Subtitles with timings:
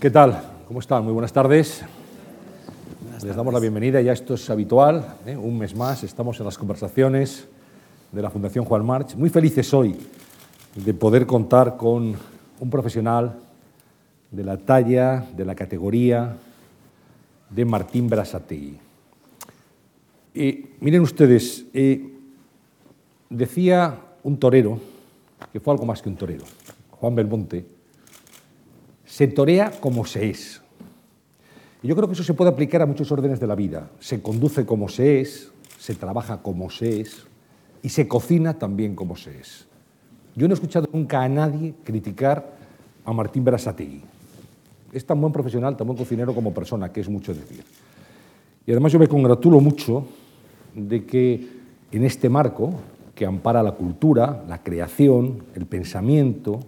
[0.00, 0.40] ¿Qué tal?
[0.68, 1.02] ¿Cómo están?
[1.02, 1.82] Muy buenas tardes.
[3.24, 5.36] Les damos la bienvenida, ya esto es habitual, ¿eh?
[5.36, 7.48] un mes más, estamos en las conversaciones
[8.12, 9.16] de la Fundación Juan March.
[9.16, 9.96] Muy felices hoy
[10.76, 12.14] de poder contar con
[12.60, 13.40] un profesional
[14.30, 16.36] de la talla, de la categoría
[17.50, 18.78] de Martín Brasategui.
[20.78, 22.08] Miren ustedes, eh,
[23.28, 24.78] decía un torero,
[25.52, 26.44] que fue algo más que un torero,
[26.92, 27.77] Juan Belmonte,
[29.08, 30.60] se torea como se es.
[31.82, 33.90] Y yo creo que eso se puede aplicar a muchos órdenes de la vida.
[34.00, 37.24] Se conduce como se es, se trabaja como se es
[37.82, 39.66] y se cocina también como se es.
[40.36, 42.58] Yo no he escuchado nunca a nadie criticar
[43.04, 44.02] a Martín Berasategui.
[44.92, 47.64] Es tan buen profesional, tan buen cocinero como persona, que es mucho decir.
[48.66, 50.06] Y además yo me congratulo mucho
[50.74, 51.48] de que
[51.90, 52.74] en este marco,
[53.14, 56.60] que ampara la cultura, la creación, el pensamiento,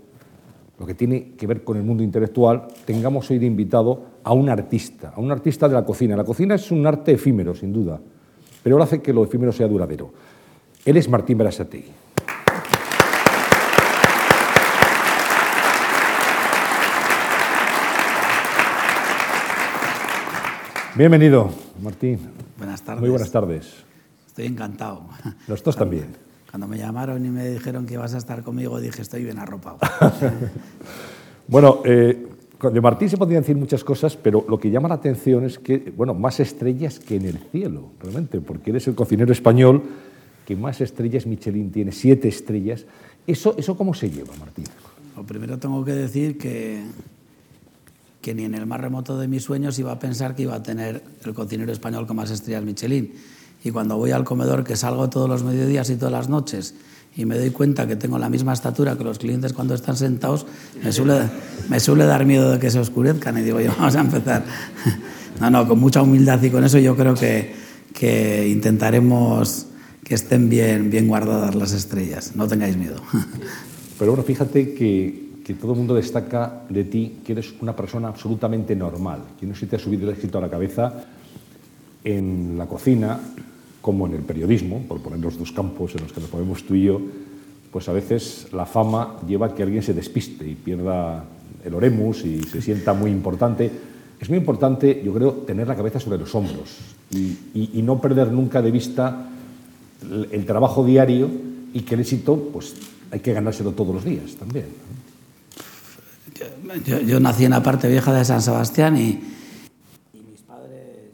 [0.81, 4.49] lo que tiene que ver con el mundo intelectual, tengamos hoy de invitado a un
[4.49, 6.17] artista, a un artista de la cocina.
[6.17, 8.01] La cocina es un arte efímero, sin duda,
[8.63, 10.11] pero él hace que lo efímero sea duradero.
[10.87, 11.91] Él es Martín Berasategui.
[20.97, 21.51] Bienvenido,
[21.83, 22.21] Martín.
[22.57, 23.03] Buenas tardes.
[23.03, 23.85] Muy buenas tardes.
[24.27, 25.03] Estoy encantado.
[25.47, 26.30] Nosotros también.
[26.51, 29.79] Cuando me llamaron y me dijeron que ibas a estar conmigo, dije, estoy bien arropado.
[31.47, 32.27] bueno, eh,
[32.61, 35.93] de Martín se podrían decir muchas cosas, pero lo que llama la atención es que,
[35.97, 39.83] bueno, más estrellas que en el cielo, realmente, porque eres el cocinero español
[40.45, 42.85] que más estrellas Michelin tiene, siete estrellas.
[43.27, 44.65] ¿Eso, eso cómo se lleva, Martín?
[45.17, 46.83] Lo primero tengo que decir que,
[48.21, 50.63] que ni en el más remoto de mis sueños iba a pensar que iba a
[50.63, 53.13] tener el cocinero español con más estrellas Michelin.
[53.63, 56.75] Y cuando voy al comedor, que salgo todos los mediodías y todas las noches,
[57.17, 60.47] y me doy cuenta que tengo la misma estatura que los clientes cuando están sentados,
[60.83, 61.29] me suele,
[61.69, 63.37] me suele dar miedo de que se oscurezcan.
[63.39, 64.45] Y digo yo, vamos a empezar.
[65.41, 67.53] No, no, con mucha humildad y con eso yo creo que,
[67.93, 69.67] que intentaremos
[70.05, 72.37] que estén bien, bien guardadas las estrellas.
[72.37, 73.03] No tengáis miedo.
[73.99, 78.07] Pero bueno, fíjate que que todo el mundo destaca de ti que eres una persona
[78.07, 81.03] absolutamente normal, que no se te ha subido el éxito a la cabeza
[82.05, 83.19] en la cocina
[83.81, 86.75] como en el periodismo, por poner los dos campos en los que nos movemos tú
[86.75, 87.01] y yo,
[87.73, 91.25] pues a veces la fama lleva a que alguien se despiste y pierda
[91.65, 93.71] el oremus y se sienta muy importante.
[94.19, 96.77] Es muy importante, yo creo, tener la cabeza sobre los hombros
[97.11, 99.31] y, y no perder nunca de vista
[100.03, 101.31] el, el, trabajo diario
[101.73, 102.75] y que el éxito pues,
[103.11, 104.67] hay que ganárselo todos los días también.
[106.87, 109.09] Yo, yo, nací en la parte vieja de San Sebastián y,
[110.15, 111.11] y, mis padres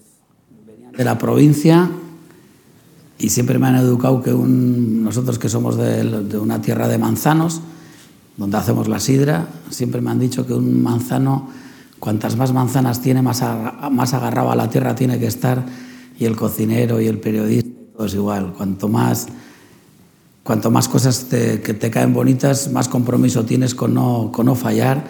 [0.67, 1.91] venían de la provincia
[3.19, 6.99] y siempre me han educado que un, nosotros que somos de, de, una tierra de
[6.99, 7.61] manzanos,
[8.37, 11.49] donde hacemos la sidra, siempre me han dicho que un manzano,
[11.99, 15.65] cuantas más manzanas tiene, más, a, más agarrado a la tierra tiene que estar
[16.19, 18.53] y el cocinero y el periodista, todo es igual.
[18.53, 19.27] Cuanto más
[20.47, 24.55] cuanto más cosas te, que te caen bonitas, más compromiso tienes con no, con no
[24.55, 25.05] fallar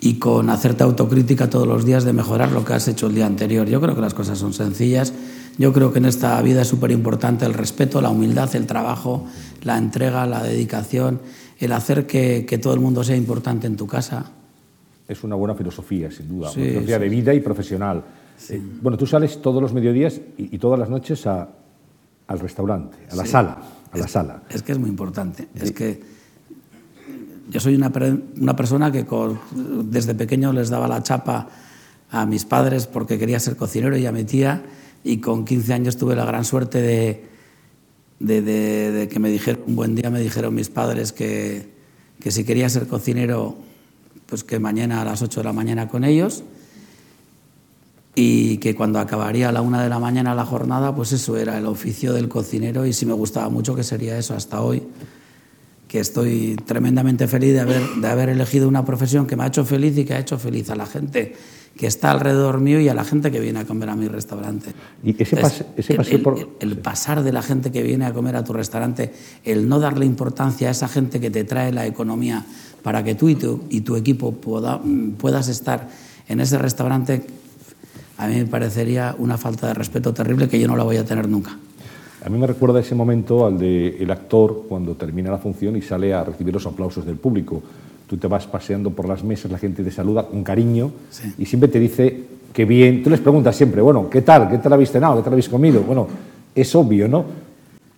[0.00, 3.24] y con hacerte autocrítica todos los días de mejorar lo que has hecho el día
[3.24, 3.68] anterior.
[3.68, 5.12] Yo creo que las cosas son sencillas.
[5.58, 9.26] Yo creo que en esta vida es súper importante el respeto, la humildad, el trabajo,
[9.62, 11.20] la entrega, la dedicación,
[11.58, 14.32] el hacer que, que todo el mundo sea importante en tu casa.
[15.06, 17.02] Es una buena filosofía, sin duda, sí, una filosofía sí.
[17.02, 18.02] de vida y profesional.
[18.36, 18.54] Sí.
[18.54, 21.48] Eh, bueno, tú sales todos los mediodías y, y todas las noches a,
[22.26, 23.58] al restaurante, a la sala
[23.94, 24.42] a la es, sala.
[24.50, 25.48] Es que es muy importante.
[25.54, 26.02] Es que
[27.50, 27.92] yo soy una,
[28.40, 29.38] una persona que con,
[29.90, 31.48] desde pequeño les daba la chapa
[32.10, 34.62] a mis padres porque quería ser cocinero y a mi tía
[35.04, 36.80] y con 15 años tuve la gran suerte
[38.18, 41.68] de, que me dijeron, un buen día me dijeron mis padres que,
[42.20, 43.54] que si quería ser cocinero,
[44.26, 46.42] pues que mañana a las 8 de la mañana con ellos.
[48.16, 51.58] Y que cuando acabaría a la una de la mañana la jornada, pues eso era
[51.58, 52.86] el oficio del cocinero.
[52.86, 54.84] Y sí me gustaba mucho que sería eso hasta hoy,
[55.88, 59.64] que estoy tremendamente feliz de haber, de haber elegido una profesión que me ha hecho
[59.64, 61.34] feliz y que ha hecho feliz a la gente
[61.76, 64.72] que está alrededor mío y a la gente que viene a comer a mi restaurante.
[65.02, 66.38] Y ese, pase, ese el, por...
[66.38, 69.12] el, el, pasar de la gente que viene a comer a tu restaurante,
[69.44, 72.44] el no darle importancia a esa gente que te trae la economía
[72.82, 74.80] para que tú y tu, y tu equipo pueda,
[75.18, 75.88] puedas estar
[76.28, 77.24] en ese restaurante
[78.16, 81.04] a mí me parecería una falta de respeto terrible que yo no la voy a
[81.04, 81.56] tener nunca.
[82.24, 85.82] A mí me recuerda ese momento al del el actor cuando termina la función y
[85.82, 87.62] sale a recibir los aplausos del público.
[88.14, 91.34] Tú te vas paseando por las mesas, la gente te saluda con cariño sí.
[91.36, 93.02] y siempre te dice que bien.
[93.02, 94.48] Tú les preguntas siempre, bueno, ¿qué tal?
[94.48, 95.16] ¿Qué tal habéis cenado?
[95.16, 95.82] ¿Qué tal habéis comido?
[95.82, 96.06] Bueno,
[96.54, 97.24] es obvio, ¿no?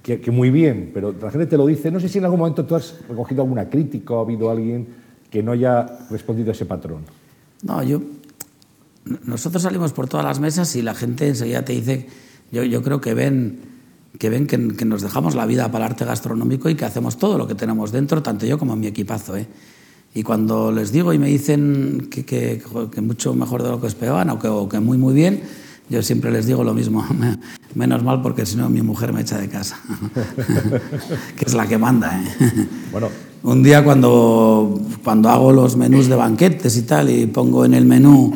[0.02, 1.90] Que, que, muy bien, pero la gente te lo dice.
[1.90, 4.86] No sé si en algún momento tú has recogido alguna crítica o ha habido alguien
[5.30, 7.02] que no haya respondido a ese patrón.
[7.62, 8.00] No, yo
[9.26, 12.06] nosotros salimos por todas las mesas y la gente enseguida te dice,
[12.50, 13.58] yo, yo creo que ven,
[14.18, 17.36] que, ven que, nos dejamos la vida para el arte gastronómico y que hacemos todo
[17.36, 19.36] lo que tenemos dentro, tanto yo como mi equipazo.
[19.36, 19.46] ¿eh?
[20.16, 23.86] Y cuando les digo y me dicen que, que, que mucho mejor de lo que
[23.86, 25.42] esperaban o que, o que muy, muy bien,
[25.90, 27.04] yo siempre les digo lo mismo,
[27.74, 29.78] menos mal porque si no mi mujer me echa de casa,
[31.36, 32.18] que es la que manda.
[32.18, 32.66] ¿eh?
[32.90, 33.08] Bueno.
[33.42, 37.84] Un día cuando, cuando hago los menús de banquetes y tal y pongo en el
[37.84, 38.32] menú,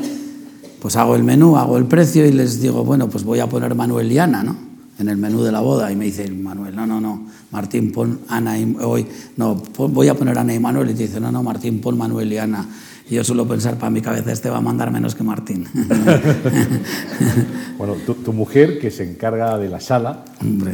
[0.82, 3.74] pues hago el menú, hago el precio y les digo, bueno, pues voy a poner
[3.74, 4.69] Manuel y Ana, ¿no?
[5.00, 8.20] En el menú de la boda y me dice Manuel, no, no, no, Martín, pon
[8.28, 9.06] Ana y hoy,
[9.36, 12.32] no, voy a poner Ana y Manuel y te dice, no, no, Martín, pon Manuel
[12.32, 12.68] y Ana.
[13.08, 15.66] Y yo suelo pensar para mi cabeza, este va a mandar menos que Martín.
[17.78, 17.94] bueno,
[18.24, 20.24] tu, mujer que se encarga de la sala,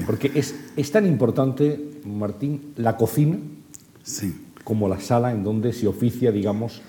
[0.04, 3.38] porque es, es tan importante, Martín, la cocina
[4.64, 6.82] como la sala en donde se oficia, digamos,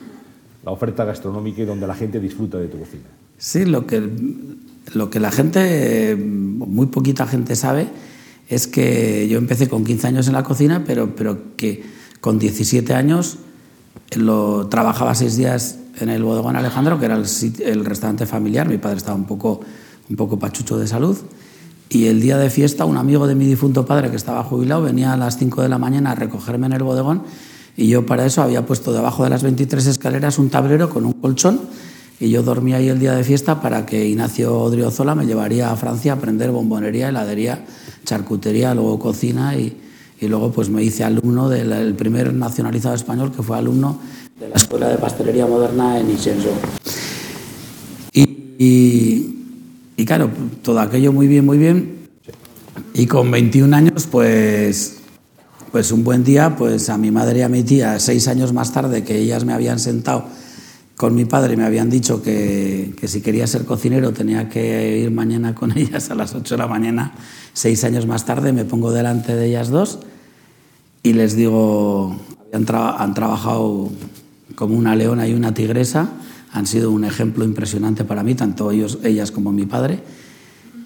[0.65, 3.03] la oferta gastronómica y donde la gente disfruta de tu cocina.
[3.37, 4.09] Sí, lo que,
[4.93, 7.87] lo que la gente, muy poquita gente sabe,
[8.47, 11.83] es que yo empecé con 15 años en la cocina, pero, pero que
[12.21, 13.37] con 17 años
[14.15, 18.69] lo, trabajaba seis días en el bodegón Alejandro, que era el, restaurante familiar.
[18.69, 19.61] Mi padre estaba un poco,
[20.09, 21.17] un poco pachucho de salud.
[21.89, 25.13] Y el día de fiesta, un amigo de mi difunto padre que estaba jubilado venía
[25.13, 27.23] a las 5 de la mañana a recogerme en el bodegón.
[27.75, 31.13] Y yo para eso había puesto debajo de las 23 escaleras un tablero con un
[31.13, 31.61] colchón.
[32.19, 35.75] Y yo dormía ahí el día de fiesta para que Ignacio Odriozola me llevaría a
[35.75, 37.63] Francia a aprender bombonería, heladería,
[38.05, 39.77] charcutería, luego cocina y,
[40.19, 43.99] y luego pues me hice alumno del primer nacionalizado español que fue alumno
[44.39, 46.49] de la Escuela de Pastelería Moderna en Ixenso.
[48.13, 49.35] Y,
[49.95, 50.31] y, claro,
[50.63, 52.07] todo aquello muy bien, muy bien.
[52.93, 54.97] Y con 21 años, pues,
[55.71, 58.71] pues un buen día, pues a mi madre y a mi tía, seis años más
[58.71, 60.25] tarde, que ellas me habían sentado
[60.97, 65.11] con mi padre me habían dicho que, que, si quería ser cocinero tenía que ir
[65.11, 67.13] mañana con ellas a las 8 de la mañana.
[67.53, 69.99] Seis años más tarde me pongo delante de ellas dos
[71.03, 72.19] y les digo,
[72.51, 73.91] han, han trabajado
[74.55, 76.09] como una leona y una tigresa,
[76.51, 80.01] han sido un ejemplo impresionante para mí, tanto ellos, ellas como mi padre,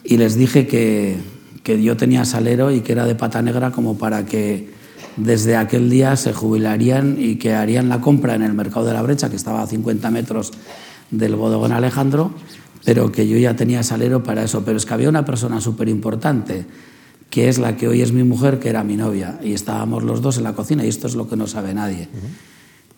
[0.04, 1.18] y les dije que,
[1.64, 4.70] que yo tenía salero y que era de pata negra como para que
[5.18, 9.02] desde aquel día se jubilarían y que harían la compra en el mercado de la
[9.02, 10.52] brecha, que estaba a 50 metros
[11.10, 12.32] del bodegón Alejandro,
[12.86, 14.64] pero que yo ya tenía salero para eso.
[14.64, 16.66] Pero es que había una persona súper importante,
[17.30, 20.22] que es la que hoy es mi mujer, que era mi novia, y estábamos los
[20.22, 22.08] dos en la cocina, y esto es lo que no sabe nadie.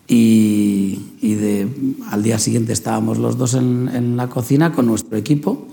[0.06, 1.68] Y, de,
[2.10, 5.66] al día siguiente estábamos los dos en, la cocina con nuestro equipo,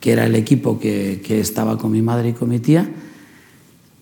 [0.00, 2.88] que era el equipo que, que estaba con mi madre y con mi tía,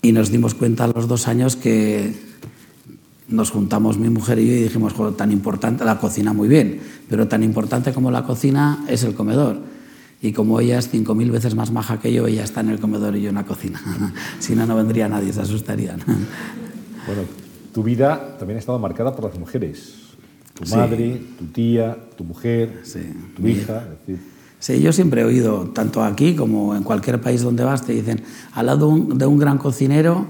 [0.01, 2.13] y nos dimos cuenta a los dos años que
[3.27, 6.79] nos juntamos mi mujer y yo y dijimos, tan importante, la cocina muy bien,
[7.09, 9.57] pero tan importante como la cocina es el comedor.
[10.19, 12.79] Y como ella es cinco mil veces más maja que yo, ella está en el
[12.79, 13.81] comedor y yo en la cocina.
[14.39, 15.99] si no, no vendría nadie, se asustarían.
[17.05, 17.21] bueno,
[17.73, 19.93] tu vida también ha estado marcada por las mujeres.
[20.53, 22.81] Tu madre, tu tía, tu mujer,
[23.35, 23.83] tu hija.
[23.83, 27.85] Es decir, Sí, yo siempre he oído, tanto aquí como en cualquier país donde vas,
[27.85, 28.23] te dicen,
[28.53, 30.25] al lado de un, gran cocinero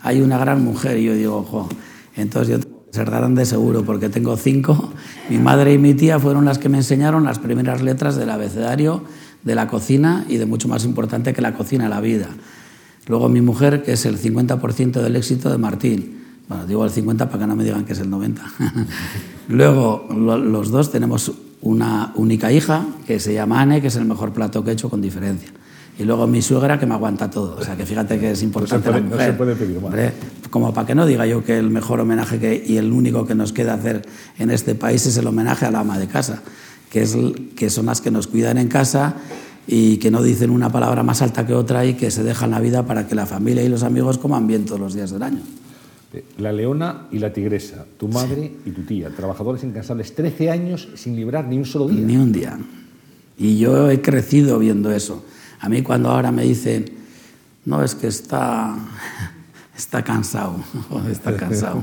[0.00, 0.98] hay una gran mujer.
[0.98, 1.68] Y yo digo, ojo,
[2.16, 4.92] entonces yo tengo que ser grande seguro, porque tengo cinco.
[5.28, 9.02] Mi madre y mi tía fueron las que me enseñaron las primeras letras del abecedario
[9.42, 12.28] de la cocina y de mucho más importante que la cocina, la vida.
[13.08, 16.22] Luego mi mujer, que es el 50% del éxito de Martín.
[16.48, 18.42] Bueno, digo el 50 para que no me digan que es el 90.
[19.48, 24.32] Luego los dos tenemos una única hija que se llama Anne, que es el mejor
[24.32, 25.48] plato que he hecho con diferencia.
[25.98, 27.56] Y luego mi suegra que me aguanta todo.
[27.56, 29.94] O sea, que fíjate que es importante no se puede, No se puede pedir más.
[30.50, 33.34] como para que no diga yo que el mejor homenaje que, y el único que
[33.34, 34.02] nos queda hacer
[34.38, 36.42] en este país es el homenaje a la ama de casa,
[36.90, 37.16] que, es,
[37.54, 39.16] que son las que nos cuidan en casa
[39.66, 42.58] y que no dicen una palabra más alta que otra y que se dejan la
[42.58, 45.42] vida para que la familia y los amigos coman bien todos los días del año.
[46.38, 51.16] La leona y la tigresa, tu madre y tu tía, trabajadores incansables, 13 años sin
[51.16, 52.04] librar ni un solo día.
[52.04, 52.58] Ni un día.
[53.38, 55.24] Y yo he crecido viendo eso.
[55.60, 56.84] A mí cuando ahora me dicen,
[57.64, 58.76] no, es que está,
[59.76, 60.56] está cansado,
[61.10, 61.82] está cansado,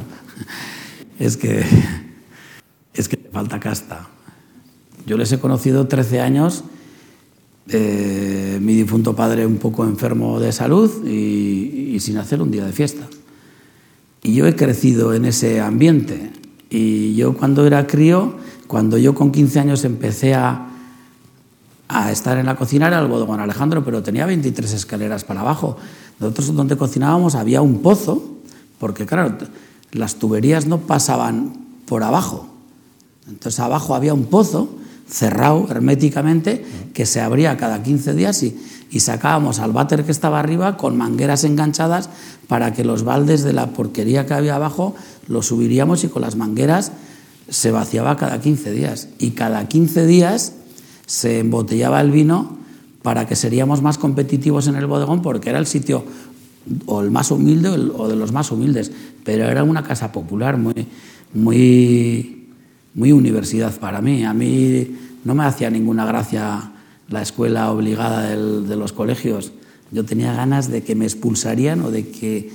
[1.20, 1.64] es que,
[2.94, 4.10] es que te falta casta.
[5.08, 6.64] Yo les he conocido 13 años,
[7.68, 12.74] eh, mi difunto padre un poco enfermo de salud y sin hacer un día de
[12.74, 13.08] fiesta.
[14.24, 16.32] Y yo he crecido en ese ambiente.
[16.70, 18.36] Y yo cuando era crío,
[18.68, 20.70] cuando yo con 15 años empecé a,
[21.88, 25.78] a estar en la cocina era el bodegón Alejandro, pero tenía 23 escaleras para abajo.
[26.20, 28.38] Nosotros donde cocinábamos había un pozo,
[28.78, 29.38] porque claro,
[29.92, 31.54] las tuberías no pasaban
[31.86, 32.48] por abajo.
[33.28, 34.70] Entonces abajo había un pozo,
[35.10, 36.64] cerrado herméticamente,
[36.94, 38.56] que se abría cada 15 días y,
[39.00, 42.10] sacábamos al váter que estaba arriba con mangueras enganchadas
[42.48, 44.96] para que los baldes de la porquería que había abajo
[45.28, 46.92] los subiríamos y con las mangueras
[47.50, 49.10] se vaciaba cada 15 días.
[49.20, 50.54] Y cada 15 días
[51.06, 52.58] se embotellaba el vino
[53.04, 56.04] para que seríamos más competitivos en el bodegón porque era el sitio
[56.86, 58.92] o el más humilde o de los más humildes,
[59.24, 60.88] pero era una casa popular muy,
[61.34, 62.39] muy,
[62.94, 64.24] muy universidad para mí.
[64.24, 66.72] A mí no me hacía ninguna gracia
[67.10, 69.52] la escuela obligada de los colegios.
[69.92, 72.52] Yo tenía ganas de que me expulsarían o de que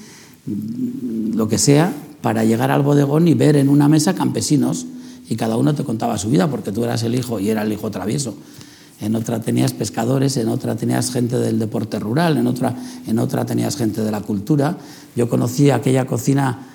[0.47, 4.87] mm, lo que sea para llegar al bodegón y ver en una mesa campesinos
[5.29, 7.73] y cada uno te contaba su vida porque tú eras el hijo y era el
[7.73, 8.37] hijo travieso.
[9.01, 12.77] En otra tenías pescadores, en otra tenías gente del deporte rural, en otra,
[13.07, 14.79] en otra tenías gente de la cultura.
[15.17, 16.69] Yo conocí aquella cocina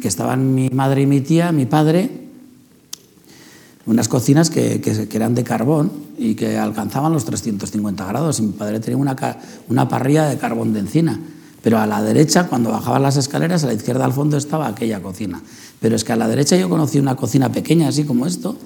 [0.00, 2.27] que estaban mi madre y mi tía, mi padre,
[3.88, 8.38] unas cocinas que, eran de carbón y que alcanzaban los 350 grados.
[8.38, 9.16] Y mi padre tenía una,
[9.68, 11.18] una parrilla de carbón de encina.
[11.62, 15.00] Pero a la derecha, cuando bajaban las escaleras, a la izquierda al fondo estaba aquella
[15.00, 15.42] cocina.
[15.80, 18.56] Pero es que a la derecha yo conocí una cocina pequeña, así como esto,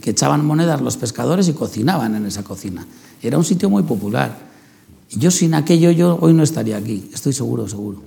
[0.00, 2.84] que echaban monedas los pescadores y cocinaban en esa cocina.
[3.22, 4.36] Era un sitio muy popular.
[5.10, 8.02] Yo sin aquello, yo hoy no estaría aquí, estoy seguro, seguro.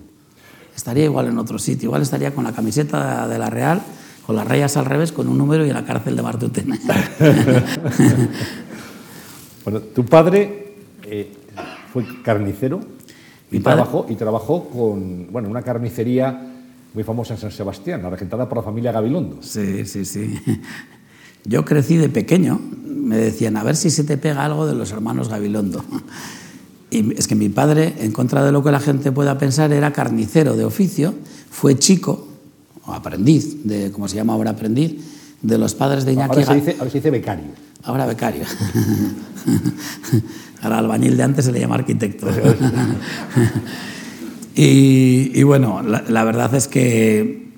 [0.75, 3.81] Estaría igual en otro sitio, igual estaría con la camiseta de la Real
[4.25, 6.79] con las rayas al revés, con un número y en la cárcel de Martutena.
[9.63, 11.31] bueno, tu padre eh,
[11.93, 12.79] fue carnicero
[13.51, 16.53] y, trabajó, y trabajó con bueno, una carnicería
[16.93, 19.37] muy famosa en San Sebastián, regentada por la familia Gabilondo.
[19.41, 20.39] Sí, sí, sí.
[21.43, 24.91] Yo crecí de pequeño, me decían, a ver si se te pega algo de los
[24.91, 25.83] hermanos Gabilondo.
[26.89, 29.91] Y es que mi padre, en contra de lo que la gente pueda pensar, era
[29.93, 31.13] carnicero de oficio,
[31.49, 32.27] fue chico,
[32.85, 34.95] o aprendiz, de, como se llama ahora aprendiz,
[35.41, 36.39] de los padres de Iñaki.
[36.39, 37.45] Ahora se dice, ahora se dice becario.
[37.83, 38.45] Ahora becario.
[40.61, 42.27] Al albañil de antes se le llama arquitecto.
[44.55, 47.49] y, bueno, la, verdad es que,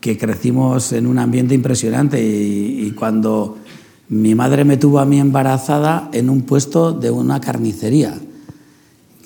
[0.00, 3.58] que crecimos en un ambiente impresionante y, y cuando
[4.08, 8.18] mi madre me tuvo a mí embarazada en un puesto de una carnicería.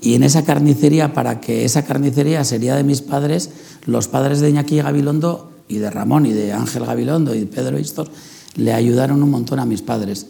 [0.04, 3.49] Y en esa carnicería, para que esa carnicería sería de mis padres,
[3.87, 7.78] los padres de Iñaki Gabilondo y de Ramón y de Ángel Gabilondo y de Pedro
[7.78, 8.11] Istos
[8.54, 10.26] le ayudaron un montón a mis padres.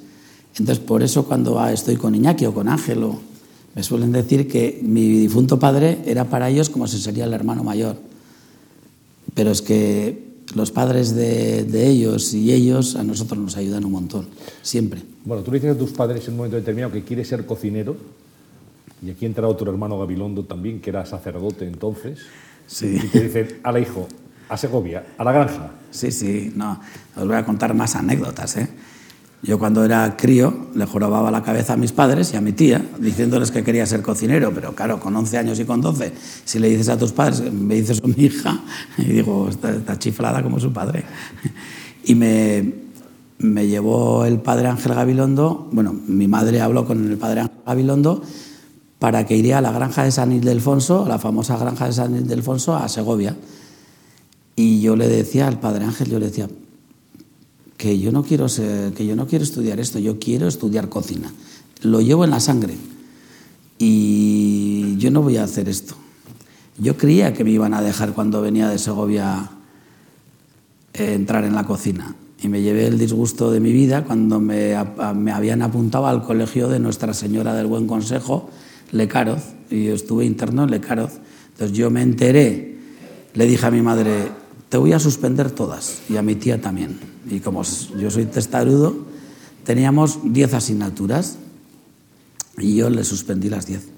[0.57, 3.05] Entonces, por eso cuando estoy con Iñaki o con Ángel,
[3.75, 7.65] me suelen decir que mi difunto padre era para ellos como si sería el hermano
[7.65, 7.97] mayor.
[9.35, 14.29] Pero es que los padres de, ellos y ellos a nosotros nos ayudan un montón,
[14.63, 15.03] siempre.
[15.25, 17.97] Bueno, tú le dices a tus padres en un momento determinado que quieres ser cocinero,
[19.03, 22.21] y aquí entra otro hermano Gabilondo también, que era sacerdote entonces.
[22.67, 22.99] Sí.
[23.03, 24.09] Y te dicen, a la hijo,
[24.49, 25.71] a Segovia, a la granja.
[25.91, 26.81] Sí, sí, no.
[27.17, 28.57] Os voy a contar más anécdotas.
[28.57, 28.69] ¿eh?
[29.43, 32.83] Yo cuando era crío le jorobaba la cabeza a mis padres y a mi tía,
[32.99, 36.13] diciéndoles que quería ser cocinero, pero claro, con 11 años y con 12,
[36.45, 38.61] si le dices a tus padres, me dices a mi hija,
[38.99, 41.05] y digo, está, chiflada como su padre.
[42.05, 42.73] Y me,
[43.39, 48.23] me llevó el padre Ángel Gabilondo, bueno, mi madre habló con el padre Ángel Gabilondo
[49.05, 52.75] para que iría a la granja de San Ildefonso, la famosa granja de San Ildefonso,
[52.75, 53.37] a Segovia.
[54.57, 56.49] Y yo le decía al padre Ángel, yo le decía,
[57.77, 58.47] que yo no quiero
[58.97, 61.31] que yo no quiero estudiar esto, yo quiero estudiar cocina.
[61.83, 62.79] Lo llevo en la sangre
[63.79, 65.97] y yo no voy a hacer esto.
[66.79, 69.51] Yo creía que me iban a dejar cuando venía de Segovia
[70.95, 74.75] eh, entrar en la cocina y me llevé el disgusto de mi vida cuando me,
[75.15, 78.49] me habían apuntado al colegio de Nuestra Señora del Buen Consejo
[78.93, 81.13] Lecaroz, y yo estuve interno en Lecaroz.
[81.53, 82.77] Entonces yo me enteré,
[83.35, 84.29] le dije a mi madre,
[84.69, 86.99] te voy a suspender todas, y a mi tía también.
[87.31, 87.63] Y como
[87.99, 88.97] yo soy testarudo,
[89.65, 91.39] teníamos 10 asignaturas,
[92.59, 93.89] y yo le suspendí las 10.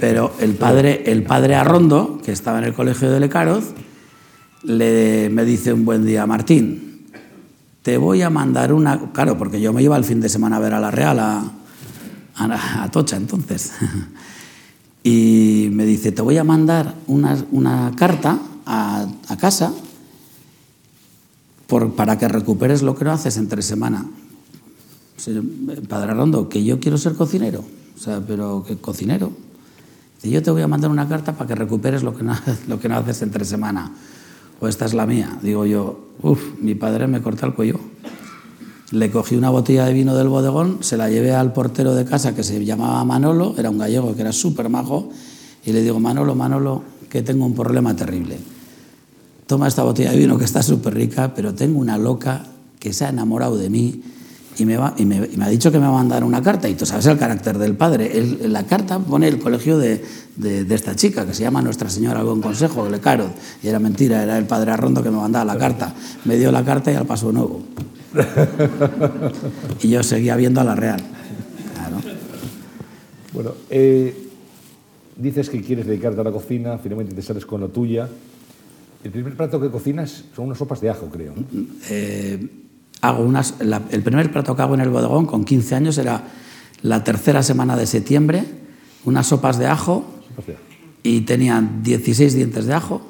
[0.00, 3.72] Pero el padre, el padre Arrondo, que estaba en el colegio de Lecaroz,
[4.62, 7.06] le, me dice un buen día, Martín,
[7.82, 9.12] te voy a mandar una...
[9.12, 11.52] Claro, porque yo me iba el fin de semana a ver a la Real, a,
[12.38, 13.72] a, Tocha entonces.
[15.02, 19.06] y me dice, te voy a mandar una, carta a,
[19.40, 19.72] casa
[21.66, 24.06] por, para que recuperes lo que no haces entre semana.
[25.88, 27.64] Padre Rondo, que yo quiero ser cocinero.
[27.96, 29.32] O sea, pero que cocinero.
[30.22, 32.36] Y yo te voy a mandar una carta para que recuperes lo que no,
[32.68, 33.92] lo que no haces entre semana.
[34.60, 35.38] O esta es la mía.
[35.42, 37.78] Digo yo, uff, mi padre me corta el cuello.
[38.90, 42.34] Le cogí una botella de vino del bodegón, se la llevé al portero de casa
[42.34, 45.10] que se llamaba Manolo, era un gallego que era súper majo,
[45.64, 48.38] y le digo, Manolo, Manolo, que tengo un problema terrible.
[49.46, 52.46] Toma esta botella de vino que está súper rica, pero tengo una loca
[52.78, 54.02] que se ha enamorado de mí
[54.58, 56.68] y me, va, y me, ha dicho que me va a mandar una carta.
[56.68, 58.38] Y tú sabes el carácter del padre.
[58.48, 60.04] La carta pone el colegio de,
[60.36, 63.30] de- esta chica, que se llama Nuestra Señora Buen Consejo, Lecaro.
[63.62, 65.94] Y era mentira, era el padre Arrondo que me mandaba la carta.
[66.24, 67.62] Me dio la carta y al paso nuevo.
[69.82, 71.00] y yo seguía viendo a la Real.
[71.74, 71.96] Claro.
[73.32, 74.28] Bueno, eh,
[75.16, 78.08] dices que quieres dedicarte a la cocina, finalmente te sales con la tuya.
[79.04, 81.32] El primer plato que cocinas son unas sopas de ajo, creo.
[81.36, 81.44] ¿no?
[81.90, 82.48] eh,
[83.00, 86.24] hago unas, la- el primer plato que hago en el bodegón con 15 años era
[86.82, 88.44] la tercera semana de septiembre,
[89.04, 90.62] unas sopas de ajo Sopas de ajo.
[91.04, 93.02] y tenían 16 dientes de ajo,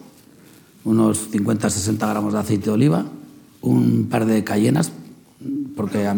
[0.85, 3.07] unos 50-60 gramos de aceite de oliva,
[3.63, 4.93] un par de cayenas,
[5.77, 6.09] porque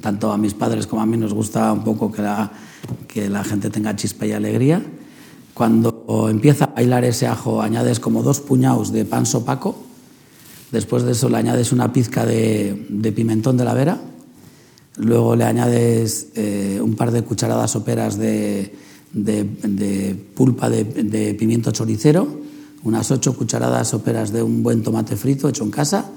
[0.00, 2.52] tanto a mis padres como a mí nos gusta un poco que la,
[3.08, 4.82] que la gente tenga chispa y alegría.
[5.54, 9.76] Cuando empieza a bailar ese ajo, añades como dos puñados de pan sopaco,
[10.70, 13.98] después de eso le añades una pizca de, pimentón de la vera,
[15.00, 18.74] Luego le añades eh, un par de cucharadas soperas de,
[19.12, 22.26] de- pulpa de, de pimiento choricero,
[22.82, 26.10] unas ocho cucharadas soperas de un buen tomate frito hecho en casa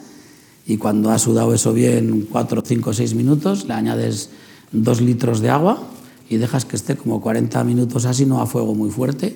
[0.68, 4.30] y cuando ha sudado eso bien cuatro, cinco, seis minutos le añades
[4.72, 5.82] dos litros de agua
[6.30, 9.36] y dejas que esté como 40 minutos así, no a fuego muy fuerte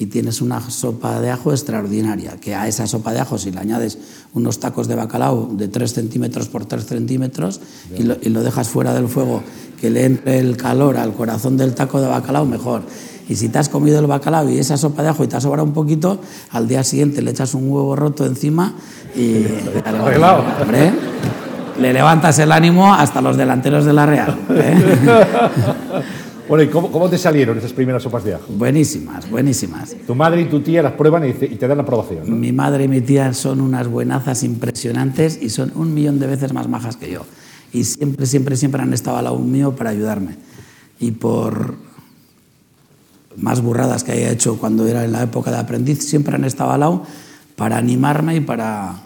[0.00, 3.60] y tienes una sopa de ajo extraordinaria, que a esa sopa de ajo si le
[3.60, 3.98] añades
[4.32, 7.60] unos tacos de bacalao de 3 centímetros por 3 centímetros
[7.98, 9.42] y lo, y lo dejas fuera del fuego,
[9.78, 12.82] que le entre el calor al corazón del taco de bacalao, mejor.
[13.30, 15.40] Y si te has comido el bacalao y esa sopa de ajo y te ha
[15.40, 16.20] sobrado un poquito,
[16.50, 18.74] al día siguiente le echas un huevo roto encima
[19.14, 19.44] y...
[19.84, 20.44] Arreglado.
[20.60, 20.92] Hombre,
[21.78, 24.36] le levantas el ánimo hasta los delanteros de la Real.
[24.50, 24.74] ¿eh?
[26.48, 28.46] Bueno, ¿y cómo, cómo te salieron esas primeras sopas de ajo?
[28.48, 29.94] buenísimas, buenísimas.
[30.04, 32.28] Tu madre y tu tía las prueban y, te dan la aprobación.
[32.28, 32.34] ¿no?
[32.34, 36.52] Mi madre y mi tía son unas buenazas impresionantes y son un millón de veces
[36.52, 37.24] más majas que yo.
[37.72, 40.38] Y siempre, siempre, siempre han estado al lado mío para ayudarme.
[40.98, 41.76] Y por
[43.36, 46.72] más burradas que haya hecho cuando era en la época de aprendiz, siempre han estado
[46.72, 47.02] al lado
[47.56, 49.02] para animarme y para,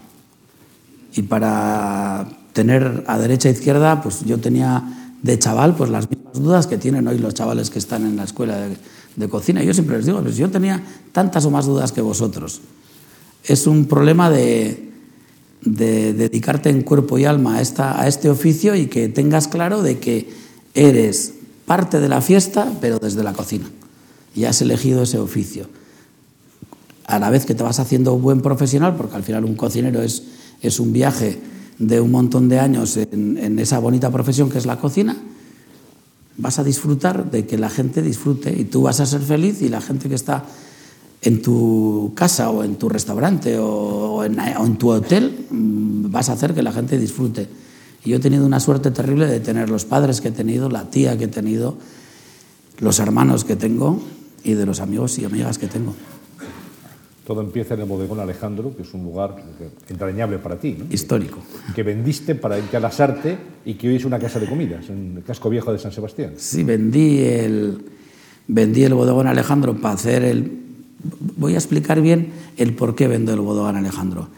[1.14, 4.82] y para tener a derecha e izquierda, pues yo tenía
[5.22, 8.24] de chaval pues las mismas dudas que tienen hoy los chavales que están en la
[8.24, 8.76] escuela de,
[9.16, 9.62] de cocina.
[9.62, 10.82] Yo siempre les digo, pues yo tenía
[11.12, 12.60] tantas o más dudas que vosotros.
[13.42, 14.92] Es un problema de,
[15.62, 19.82] de dedicarte en cuerpo y alma a, esta, a este oficio y que tengas claro
[19.82, 20.30] de que
[20.74, 21.34] eres
[21.66, 23.66] parte de la fiesta, pero desde la cocina.
[24.34, 25.68] Y has elegido ese oficio
[27.06, 30.02] a la vez que te vas haciendo un buen profesional, porque al final un cocinero
[30.02, 30.22] es,
[30.62, 31.38] es un viaje
[31.78, 35.16] de un montón de años en, esa bonita profesión que es la cocina,
[36.36, 39.68] vas a disfrutar de que la gente disfrute y tú vas a ser feliz y
[39.68, 40.44] la gente que está
[41.22, 46.10] en tu casa o en tu restaurante o, o en, o en tu hotel mm,
[46.10, 47.48] vas a hacer que la gente disfrute.
[48.04, 50.90] Y yo he tenido una suerte terrible de tener los padres que he tenido, la
[50.90, 51.76] tía que he tenido,
[52.78, 54.00] los hermanos que tengo
[54.44, 55.94] y de los amigos y amigas que tengo.
[57.26, 59.42] Todo empieza en el bodegón Alejandro, que es un lugar
[59.88, 60.84] entrañable para ti, ¿no?
[60.90, 61.38] Histórico.
[61.74, 64.90] que vendiste para irte a las Arte y que hoy es una casa de comidas
[64.90, 66.34] en el casco viejo de San Sebastián.
[66.36, 67.82] Sí, vendí el,
[68.46, 70.60] vendí el bodegón Alejandro para hacer el...
[71.36, 74.28] Voy a explicar bien el por qué vendo el bodegón Alejandro.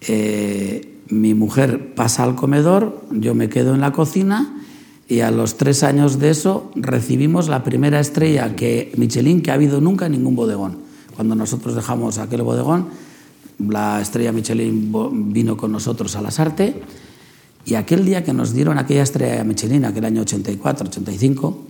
[0.00, 4.64] Eh, mi mujer pasa al comedor, yo me quedo en la cocina
[5.08, 9.54] y a los tres años de eso recibimos la primera estrella que Michelin que ha
[9.54, 10.78] habido nunca en ningún bodegón.
[11.14, 12.88] Cuando nosotros dejamos aquel bodegón,
[13.58, 14.92] la estrella Michelin
[15.32, 16.82] vino con nosotros a las Arte
[17.66, 21.64] y aquel día que nos dieron aquella estrella Michelin, aquel año 84, 85,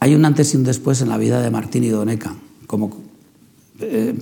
[0.00, 2.34] hay un antes y un después en la vida de Martín y Doneca.
[2.66, 3.02] Como,
[3.80, 4.14] eh,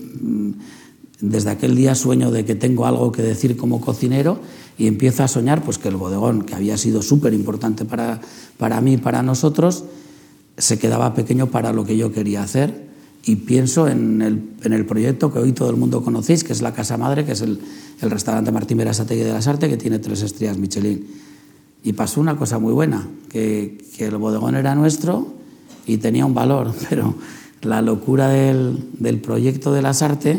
[1.20, 4.40] desde aquel día sueño de que tengo algo que decir como cocinero
[4.76, 8.20] y empiezo a soñar pues, que el bodegón, que había sido súper importante para,
[8.56, 9.84] para mí para nosotros,
[10.56, 12.88] se quedaba pequeño para lo que yo quería hacer
[13.24, 16.62] y pienso en el, en el proyecto que hoy todo el mundo conocéis, que es
[16.62, 17.58] la Casa Madre, que es el,
[18.00, 21.06] el restaurante Martín Berasategui de las Artes, que tiene tres estrellas Michelin.
[21.84, 25.34] Y pasó una cosa muy buena, que, que el bodegón era nuestro
[25.86, 27.14] y tenía un valor, pero
[27.62, 30.38] la locura del, del proyecto de las Artes,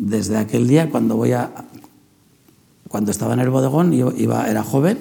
[0.00, 1.50] desde aquel día cuando voy a...
[2.88, 4.98] Cuando estaba en el bodegón, iba, era joven,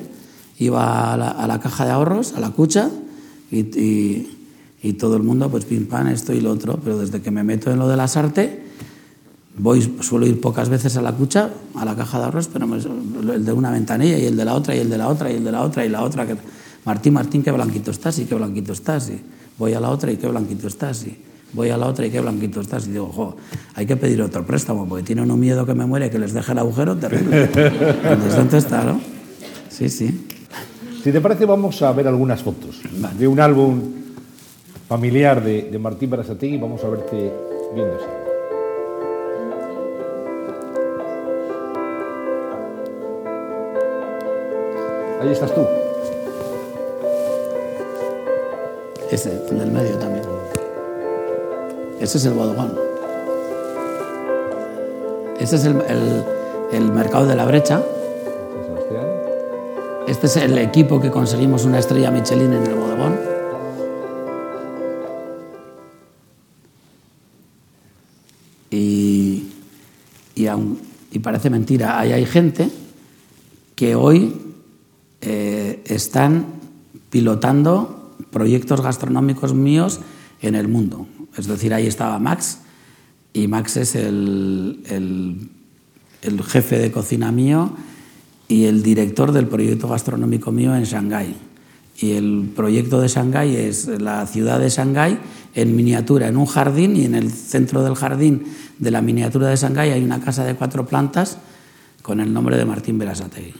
[0.60, 2.90] iba a la, a la caja de ahorros, a la cucha,
[3.50, 4.38] y, y,
[4.84, 7.44] y todo el mundo, pues pim pam, esto y lo otro, pero desde que me
[7.44, 8.60] meto en lo de las artes,
[9.58, 12.78] voy, suelo ir pocas veces a la cucha, a la caja de ahorros, pero me-
[12.78, 15.38] el de una ventanilla y el de la otra y el de la otra y
[15.38, 16.28] el de la otra y la otra.
[16.28, 16.36] Que,
[16.86, 19.10] Martín, Martín, qué blanquito estás y qué blanquito estás.
[19.10, 19.20] Y
[19.58, 21.08] voy a la otra y qué blanquito estás.
[21.08, 21.18] Y
[21.54, 22.88] voy a la otra y qué blanquito estás.
[22.88, 23.38] Y digo, jo,
[23.76, 26.52] hay que pedir otro préstamo porque tienen un miedo que me muere que les deje
[26.52, 27.44] el agujero terrible.
[27.54, 29.00] Entonces, está, ¿no?
[29.70, 30.28] Sí, sí.
[31.04, 32.82] Si te parece, vamos a ver algunas fotos
[33.18, 33.82] de un álbum
[34.88, 36.58] familiar de, de Martín Berasategui.
[36.58, 37.32] Vamos a verte
[37.74, 38.08] viendo eso.
[45.22, 45.66] Ahí estás tú.
[49.12, 50.39] Ese, el del medio también.
[52.00, 52.74] Ese es el bodegón.
[55.40, 55.82] Ese es el,
[56.72, 57.82] el- mercado de la brecha.
[60.08, 63.16] Este es el equipo que conseguimos una estrella Michelin en el bodegón.
[68.72, 69.48] Y,
[70.36, 70.46] y,
[71.12, 72.70] y parece mentira, ahí hay gente
[73.76, 74.36] que hoy
[75.22, 76.46] eh, están
[77.10, 80.02] pilotando proyectos gastronómicos míos
[80.42, 81.08] en el mundo.
[81.40, 82.60] Es decir, ahí estaba Max
[83.34, 85.50] y Max es el, el-
[86.44, 87.72] jefe de cocina mío
[88.48, 91.36] y el director del proyecto gastronómico mío en Shanghái.
[92.02, 95.20] Y el proyecto de Shanghái es la ciudad de Shanghái
[95.56, 98.44] en miniatura, en un jardín, y en el centro del jardín
[98.78, 101.38] de la miniatura de Shanghái hay una casa de cuatro plantas
[102.02, 103.54] con el nombre de Martín Berasategui.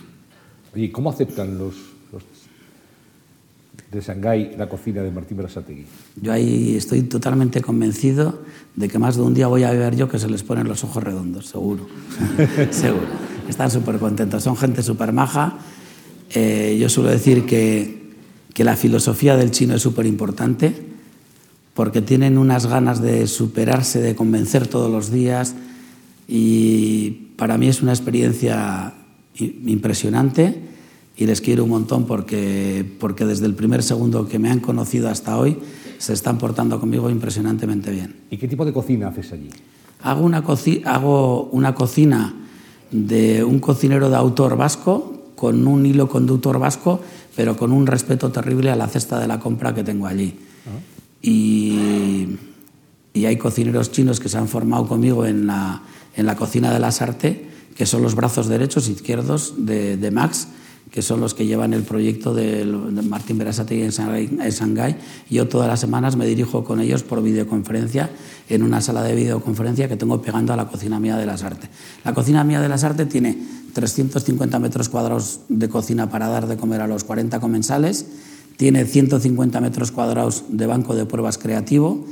[0.76, 1.76] Oye, ¿cómo aceptan los
[3.92, 5.86] de Shanghái la cocina de Martín Berasategui?
[6.22, 8.42] Yo ahí estoy totalmente convencido
[8.76, 10.84] de que más de un día voy a ver yo que se les ponen los
[10.84, 11.88] ojos redondos, seguro.
[12.72, 13.08] seguro.
[13.48, 15.58] Están súper contentos, son gente súper maja.
[16.32, 18.14] Eh, yo suelo decir que,
[18.54, 20.74] que la filosofía del chino es súper importante
[21.74, 25.56] porque tienen unas ganas de superarse, de convencer todos los días
[26.28, 28.94] y para mí es una experiencia
[29.36, 30.69] impresionante
[31.20, 35.10] y les quiero un montón porque, porque desde el primer segundo que me han conocido
[35.10, 35.58] hasta hoy
[35.98, 38.16] se están portando conmigo impresionantemente bien.
[38.32, 39.50] ¿Y qué tipo de cocina haces allí?
[40.02, 42.34] Hago una, coci- hago una cocina
[42.90, 47.02] de un cocinero de autor vasco con un hilo conductor vasco,
[47.36, 50.36] pero con un respeto terrible a la cesta de la compra que tengo allí.
[51.22, 52.38] Y,
[53.14, 55.82] y hay cocineros chinos que se han formado conmigo en la,
[56.16, 60.12] en la cocina de la Sarte, que son los brazos derechos e izquierdos de, de
[60.12, 60.48] Max,
[60.92, 64.96] que son los que llevan el proyecto de Martín Berasategui en Shanghái.
[65.30, 68.10] Yo todas las semanas me dirijo con ellos por videoconferencia
[68.50, 71.70] en una sala de videoconferencia que tengo pegando a la cocina mía de las Artes.
[72.04, 73.38] La cocina mía de las Artes tiene
[73.74, 78.08] 350 metros cuadrados de cocina para dar de comer a los 40 comensales,
[78.58, 82.04] tiene 150 metros cuadrados de banco de pruebas creativo,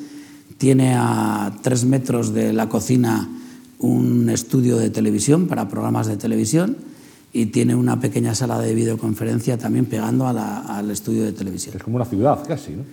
[0.59, 3.27] tiene a 3 metros de la cocina
[3.79, 6.77] un estudio de televisión para programas de televisión
[7.33, 11.75] y tiene una pequeña sala de videoconferencia también pegando a la- al estudio de televisión.
[11.77, 12.83] Es como una ciudad casi, ¿no?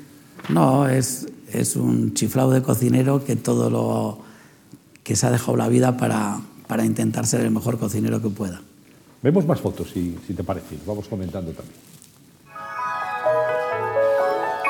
[0.50, 4.18] No, es, es un chiflado de cocinero que todo lo
[5.02, 8.60] que se ha dejado la vida para, para intentar ser el mejor cocinero que pueda.
[9.22, 10.76] Vemos más fotos, si, si te parece.
[10.86, 11.76] Vamos comentando también.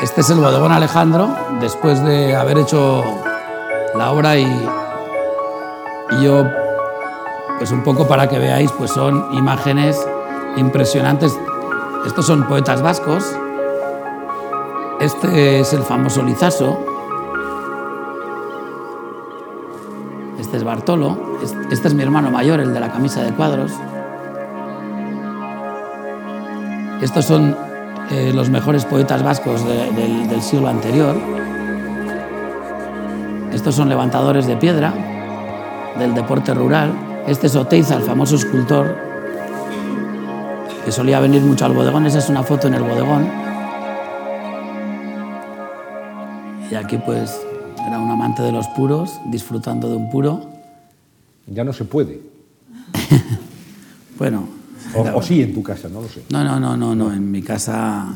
[0.02, 3.02] Este es el bodegón Alejandro, después de haber hecho
[3.96, 6.44] la obra y, y yo,
[7.64, 9.98] pues un poco para que veáis, pues son imágenes
[10.58, 11.34] impresionantes.
[12.04, 13.24] Estos son poetas vascos.
[15.00, 16.78] Este es el famoso Lizaso.
[20.38, 21.16] Este es Bartolo.
[21.42, 23.72] Es- Este es mi hermano mayor, el de la camisa de cuadros.
[27.00, 27.56] Estos son
[28.10, 31.16] eh, los mejores poetas vascos de- del, del siglo anterior.
[33.54, 34.92] Estos son levantadores de piedra
[35.98, 36.92] del deporte rural.
[37.26, 38.96] Este es Oteiza, el famoso escultor,
[40.84, 42.04] que solía venir mucho al bodegón.
[42.06, 43.26] Esa es una foto en el bodegón.
[46.70, 47.40] Y aquí pues
[47.86, 50.42] era un amante de los puros, disfrutando de un puro.
[51.46, 52.20] Ya no se puede.
[54.16, 54.46] Bueno,
[54.94, 56.22] O, o sí en tu casa, no lo sé.
[56.30, 57.12] No, no, no, no, no.
[57.12, 58.06] En mi casa,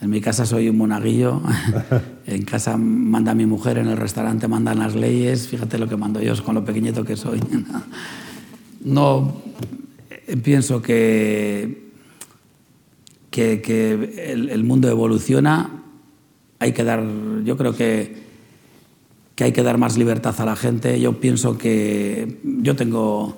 [0.00, 1.40] en mi casa soy un monaguillo.
[2.26, 5.48] en casa manda mi mujer, en el restaurante mandan las leyes.
[5.48, 7.40] Fíjate lo que mando yo con lo pequeñito que soy.
[8.84, 9.36] no
[10.10, 11.84] eh, pienso que
[13.30, 15.82] que, que el, el mundo evoluciona.
[16.60, 17.04] Hay que dar,
[17.44, 18.24] yo creo que
[19.34, 21.00] que hay que dar más libertad a la gente.
[21.00, 23.36] Yo pienso que yo tengo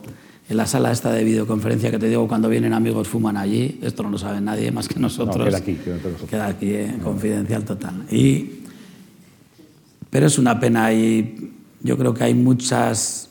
[0.49, 3.79] en la sala esta de videoconferencia que te digo cuando vienen amigos fuman allí.
[3.83, 5.38] Esto no lo sabe nadie más que nosotros.
[5.38, 6.31] No, queda aquí, queda nosotros.
[6.31, 8.05] Queda aquí, eh, confidencial total.
[8.11, 8.62] Y,
[10.11, 13.31] pero es una pena y yo creo que hay muchas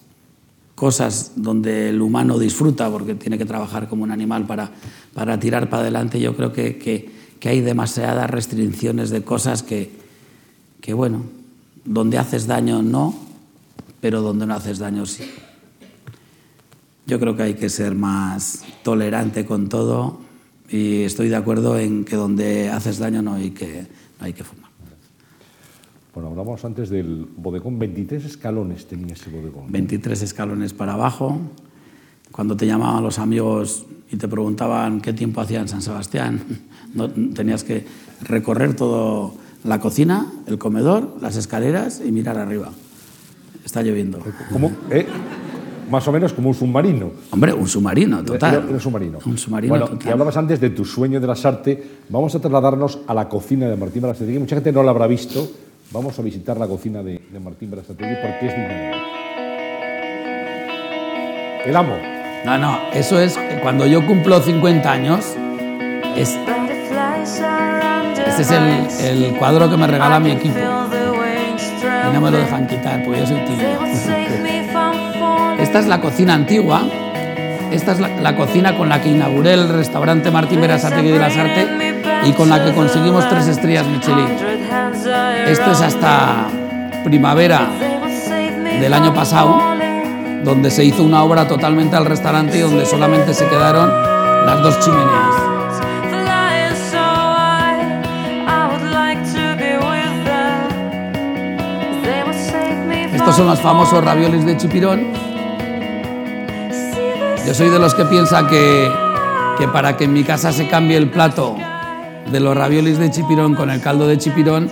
[0.76, 4.72] cosas donde el humano disfruta porque tiene que trabajar como un animal para,
[5.14, 6.20] para tirar para adelante.
[6.20, 7.16] Yo creo que, que,
[7.48, 9.92] hay demasiadas restricciones de cosas que,
[10.82, 11.24] que bueno,
[11.86, 13.14] donde haces daño no,
[14.02, 15.26] pero donde no haces daño sí.
[17.06, 20.22] Yo creo que hay que ser más tolerante con todo
[20.70, 23.86] y estoy de acuerdo en que donde haces daño no hay que,
[24.20, 24.64] no hay que fumar.
[26.15, 27.78] Bueno, hablamos antes del bodegón.
[27.78, 29.69] 23 escalones tenía ese bodegón.
[29.69, 31.38] 23 escalones para abajo.
[32.32, 36.41] Cuando te llamaban los amigos y te preguntaban qué tiempo hacía en San Sebastián,
[36.93, 37.86] no, tenías que
[38.21, 39.34] recorrer todo
[39.65, 42.69] la cocina, el comedor, las escaleras y mirar arriba.
[43.65, 44.19] Está lloviendo.
[44.54, 44.71] ¿Cómo?
[44.89, 45.06] ¿Eh?
[45.91, 47.12] Más o menos como un submarino.
[47.32, 48.65] Hombre, un submarino, total.
[48.71, 49.19] Un submarino.
[49.25, 50.08] Un submarino bueno, total.
[50.08, 51.78] y hablabas antes de tu sueño de las artes.
[52.08, 54.39] Vamos a trasladarnos a la cocina de Martín Berasategui.
[54.39, 55.64] Mucha gente no la habrá visto.
[55.91, 58.91] Vamos a visitar la cocina de, Martín Berasategui porque es digna.
[61.65, 61.95] El amo.
[62.45, 65.36] No, no, eso es cuando yo cumplo 50 años.
[66.15, 66.38] Es,
[68.28, 68.52] este es
[69.02, 70.58] el, cuadro que me regala mi equipo.
[70.58, 73.80] Y no me lo dejan quitar porque yo soy tímido.
[75.60, 76.84] Esta es la cocina antigua.
[77.71, 81.36] Esta es la, la, cocina con la que inauguré el restaurante Martín Berasategui de las
[81.36, 81.95] Artes
[82.26, 84.28] y con la que conseguimos tres estrellas Michelin.
[85.46, 86.48] Esto es hasta
[87.04, 87.68] primavera
[88.80, 89.62] del año pasado,
[90.44, 93.92] donde se hizo una obra totalmente al restaurante y donde solamente se quedaron
[94.46, 95.36] las dos chimeneas.
[103.14, 105.08] Estos son los famosos raviolis de chipirón.
[107.46, 108.92] Yo soy de los que piensa que,
[109.58, 111.56] que para que en mi casa se cambie el plato
[112.32, 114.70] de los raviolis de chipirón con el caldo de chipirón,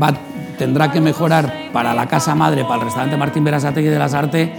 [0.00, 0.14] va,
[0.58, 4.50] tendrá que mejorar para la casa madre, para el restaurante Martín Berasategui de las Artes,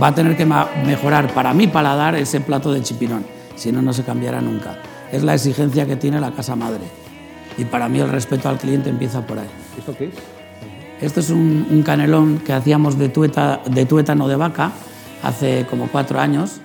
[0.00, 3.24] va a tener que mejorar para mí paladar ese plato de chipirón.
[3.56, 4.78] Si no, no se cambiará nunca.
[5.12, 6.82] Es la exigencia que tiene la casa madre.
[7.56, 9.46] Y para mí el respeto al cliente empieza por ahí.
[9.78, 10.14] ¿Esto qué es?
[11.00, 14.72] Esto es un, un canelón que hacíamos de, tueta, de tuétano de vaca
[15.22, 16.60] hace como cuatro años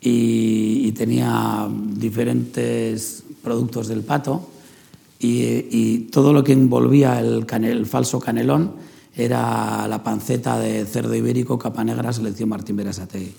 [0.00, 4.48] y, y tenía diferentes productos del pato
[5.20, 8.72] y, y, todo lo que envolvía el, canel, el falso canelón
[9.16, 13.34] era la panceta de cerdo ibérico capa negra selección Martín Berasategui.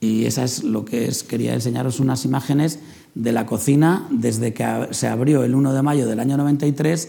[0.00, 2.80] Y esa es lo que es, quería enseñaros unas imágenes
[3.14, 7.08] de la cocina desde que se abrió el 1 de mayo del año 93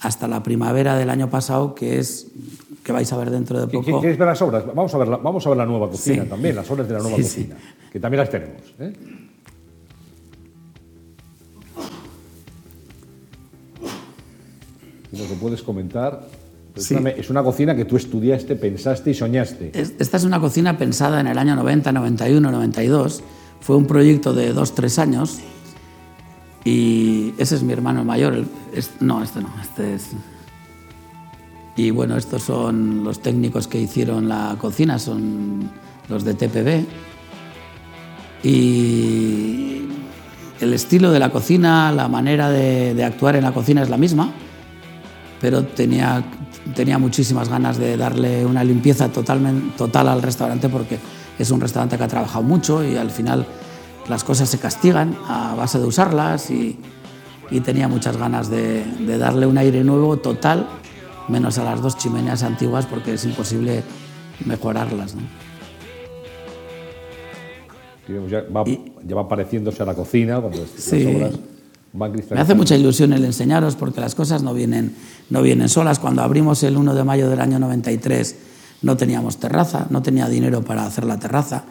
[0.00, 2.28] hasta la primavera del año pasado, que es
[2.82, 4.00] que vais a ver dentro de poco.
[4.00, 4.64] ¿Quieres ver las obras?
[4.66, 6.28] Vamos a ver la, vamos a ver la nueva cocina sí.
[6.28, 7.90] también, las obras de la nueva sí, cocina, sí.
[7.92, 8.62] que también las tenemos.
[8.80, 8.92] ¿eh?
[15.12, 16.26] Lo puedes comentar.
[16.74, 19.72] Es una cocina que tú estudiaste, pensaste y soñaste.
[19.74, 23.22] Esta es una cocina pensada en el año 90, 91, 92.
[23.60, 25.38] Fue un proyecto de dos, tres años
[26.64, 28.32] y ese es mi hermano mayor.
[28.32, 30.10] El, es, no, este no, este es.
[31.76, 35.70] Y bueno, estos son los técnicos que hicieron la cocina, son
[36.08, 36.86] los de TPB.
[38.44, 39.88] Y
[40.60, 43.98] el estilo de la cocina, la manera de, de actuar en la cocina es la
[43.98, 44.32] misma,
[45.42, 46.24] pero tenía,
[46.74, 50.98] tenía muchísimas ganas de darle una limpieza totalmente, total al restaurante porque
[51.36, 53.44] es un restaurante que ha trabajado mucho y al final
[54.08, 56.78] las cosas se castigan a base de usarlas y,
[57.50, 60.68] y tenía muchas ganas de, de, darle un aire nuevo total,
[61.28, 63.82] menos a las dos chimeneas antiguas porque es imposible
[64.46, 65.16] mejorarlas.
[65.16, 65.22] ¿no?
[68.28, 71.02] Ya va, y, ya va pareciéndose a la cocina cuando sí.
[71.02, 71.51] las obras
[72.36, 74.94] Me hace mucha ilusión el enseñaros porque las cosas no vienen,
[75.28, 75.98] no vienen solas.
[75.98, 78.36] Cuando abrimos el 1 de mayo del año 93
[78.82, 81.64] no teníamos terraza, no tenía dinero para hacer la terraza,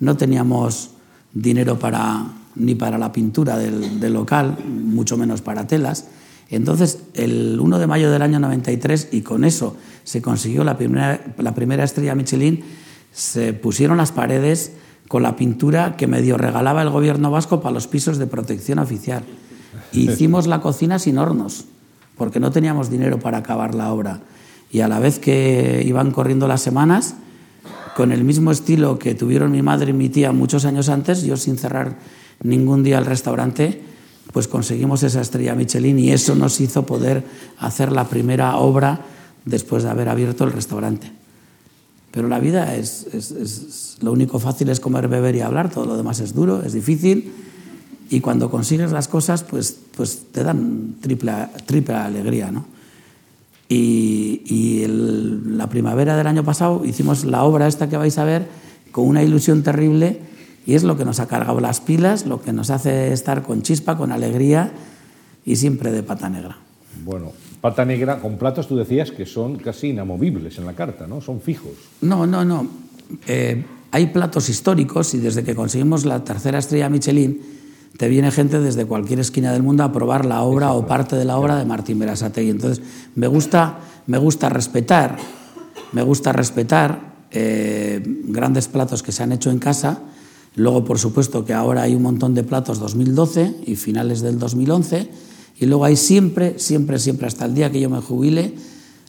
[0.00, 0.90] no teníamos
[1.32, 2.26] dinero para,
[2.56, 6.06] ni para la pintura del, del, local, mucho menos para telas.
[6.50, 11.20] Entonces, el 1 de mayo del año 93, y con eso se consiguió la primera,
[11.36, 12.64] la primera estrella Michelin,
[13.12, 14.72] se pusieron las paredes
[15.08, 19.24] con la pintura que medio regalaba el gobierno vasco para los pisos de protección oficial.
[19.92, 21.64] Hicimos la cocina sin hornos,
[22.16, 24.20] porque no teníamos dinero para acabar la obra.
[24.70, 27.14] Y a la vez que iban corriendo las semanas,
[27.96, 31.36] con el mismo estilo que tuvieron mi madre y mi tía muchos años antes, yo
[31.36, 31.96] sin cerrar
[32.42, 33.82] ningún día el restaurante,
[34.32, 37.24] pues conseguimos esa estrella Michelin y eso nos hizo poder
[37.58, 39.00] hacer la primera obra
[39.44, 41.10] después de haber abierto el restaurante.
[42.10, 46.20] Pero la vida es, lo único fácil es comer, beber y hablar, todo lo demás
[46.20, 47.32] es duro, es difícil
[48.10, 51.32] y cuando consigues las cosas pues, pues te dan triple,
[51.66, 52.64] triple alegría, ¿no?
[53.68, 58.24] Y, y el, la primavera del año pasado hicimos la obra esta que vais a
[58.24, 58.48] ver
[58.92, 60.20] con una ilusión terrible
[60.66, 63.62] y es lo que nos ha cargado las pilas, lo que nos hace estar con
[63.62, 64.72] chispa, con alegría
[65.44, 66.58] y siempre de pata negra.
[67.04, 71.20] Bueno, pata negra con platos tú decías que son casi inamovibles en la carta, ¿no?
[71.20, 71.72] Son fijos.
[72.00, 72.66] No, no, no.
[73.26, 77.40] Eh, hay platos históricos y desde que conseguimos la tercera estrella Michelin,
[77.98, 81.24] te viene gente desde cualquier esquina del mundo a probar la obra o parte de
[81.24, 82.50] la obra de Martín Berasategui.
[82.50, 82.80] Entonces,
[83.16, 85.16] me gusta, me gusta respetar,
[85.90, 90.00] me gusta respetar eh, grandes platos que se han hecho en casa.
[90.54, 95.10] Luego, por supuesto, que ahora hay un montón de platos 2012 y finales del 2011.
[95.58, 98.54] Y luego hay siempre, siempre, siempre, hasta el día que yo me jubile,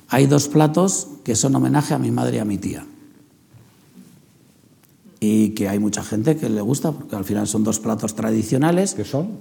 [0.07, 2.87] hay dos platos que son homenaje a mi madre y a mi tía
[5.19, 8.93] y que hay mucha gente que le gusta, porque al final son dos platos tradicionales.
[8.93, 9.39] ¿Qué son?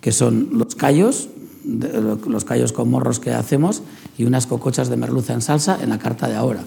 [0.00, 1.28] Que son los callos,
[1.64, 3.82] los callos con morros que hacemos
[4.18, 6.64] y unas cocochas de merluza en salsa en la carta de ahora.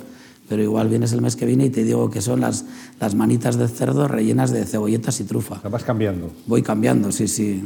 [0.47, 2.65] Pero igual vienes el mes que viene y te digo que son las,
[2.99, 5.59] las manitas de cerdo rellenas de cebolletas y trufa.
[5.63, 6.31] ¿La vas cambiando?
[6.47, 7.63] Voy cambiando, sí, sí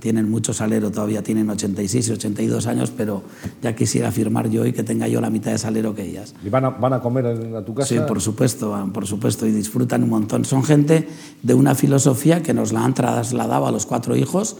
[0.00, 3.22] tienen mucho salero todavía, tienen 86 y 82 años, pero
[3.62, 6.34] ya quisiera firmar yo y que tenga yo la mitad de salero que ellas.
[6.44, 7.88] ¿Y van a, van a comer a tu casa?
[7.88, 10.44] Sí, por supuesto, por supuesto, y disfrutan un montón.
[10.44, 11.06] Son gente
[11.42, 14.56] de una filosofía que nos la han trasladado a los cuatro hijos,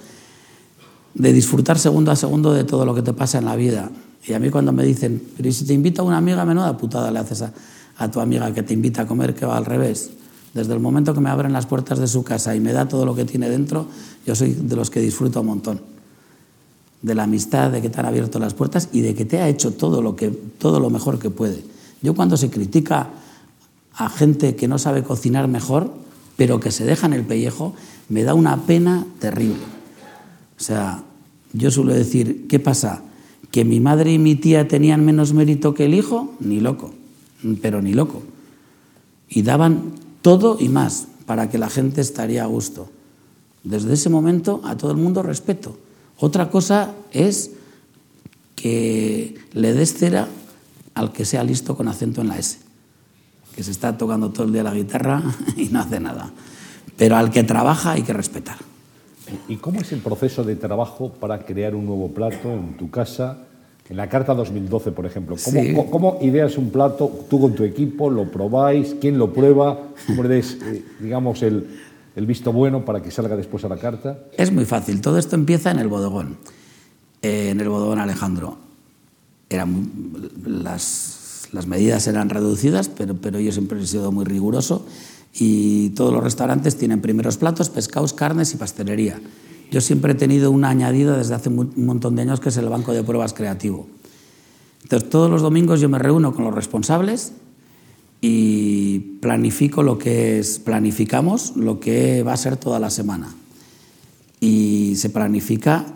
[1.15, 3.91] de disfrutar segundo a segundo de todo lo que te pasa en la vida.
[4.27, 7.19] Y a mí cuando me dicen, pero si te invita una amiga, menuda putada le
[7.19, 7.53] haces a,
[7.97, 10.11] a tu amiga que te invita a comer, que va al revés.
[10.55, 13.05] Desde el momento que me abren las puertas de su casa y me da todo
[13.05, 13.87] lo que tiene dentro,
[14.27, 15.81] yo soy de los que disfruto un montón.
[17.03, 19.49] De la amistad, de que te han abierto las puertas y de que te ha
[19.49, 21.63] hecho todo lo, que, todo lo mejor que puede.
[22.03, 23.11] Yo cuando se critica
[23.95, 25.93] a gente que no sabe cocinar mejor,
[26.37, 27.75] pero que se deja en el pellejo,
[28.09, 29.63] me da una pena terrible.
[30.59, 31.05] O sea,
[31.53, 33.03] yo suelo decir, ¿qué pasa?
[33.51, 36.35] ¿Que mi madre y mi tía tenían menos mérito que el hijo?
[36.41, 36.93] Ni loco,
[37.63, 38.23] pero ni loco.
[39.29, 42.89] Y daban todo y más para que la gente estaría a gusto.
[43.63, 45.79] Desde ese momento a todo el mundo respeto.
[46.19, 47.53] Otra cosa es
[48.57, 50.29] que le des cera
[50.95, 52.59] al que sea listo con acento en la S,
[53.55, 55.23] que se está tocando todo el día la guitarra
[55.57, 56.31] y no hace nada.
[56.97, 58.57] Pero al que trabaja hay que respetar.
[59.49, 63.47] ¿Y cómo es el proceso de trabajo para crear un nuevo plato en tu casa
[63.91, 65.35] en la carta 2012, por ejemplo,
[65.91, 68.09] ¿cómo, ideas un plato tú con tu equipo?
[68.09, 68.95] ¿Lo probáis?
[69.01, 69.81] ¿Quién lo prueba?
[70.07, 71.67] ¿Cómo le eh, digamos, el,
[72.15, 74.21] visto bueno para que salga después a la carta?
[74.37, 75.01] Es muy fácil.
[75.01, 76.37] Todo esto empieza en el bodegón,
[77.21, 78.59] eh, en el bodegón Alejandro.
[79.49, 79.91] Eran,
[80.47, 84.87] las, las, medidas eran reducidas, pero, pero yo siempre he sido muy riguroso
[85.35, 89.21] y todos los restaurantes tienen primeros platos, pescados, carnes y pastelería.
[89.71, 92.69] Yo siempre he tenido una añadida desde hace un montón de años que es el
[92.69, 93.87] banco de pruebas creativo.
[94.83, 97.33] Entonces, todos los domingos yo me reúno con los responsables
[98.21, 103.33] y planifico lo que es, planificamos lo que va a ser toda la semana.
[104.41, 105.87] Y se planifica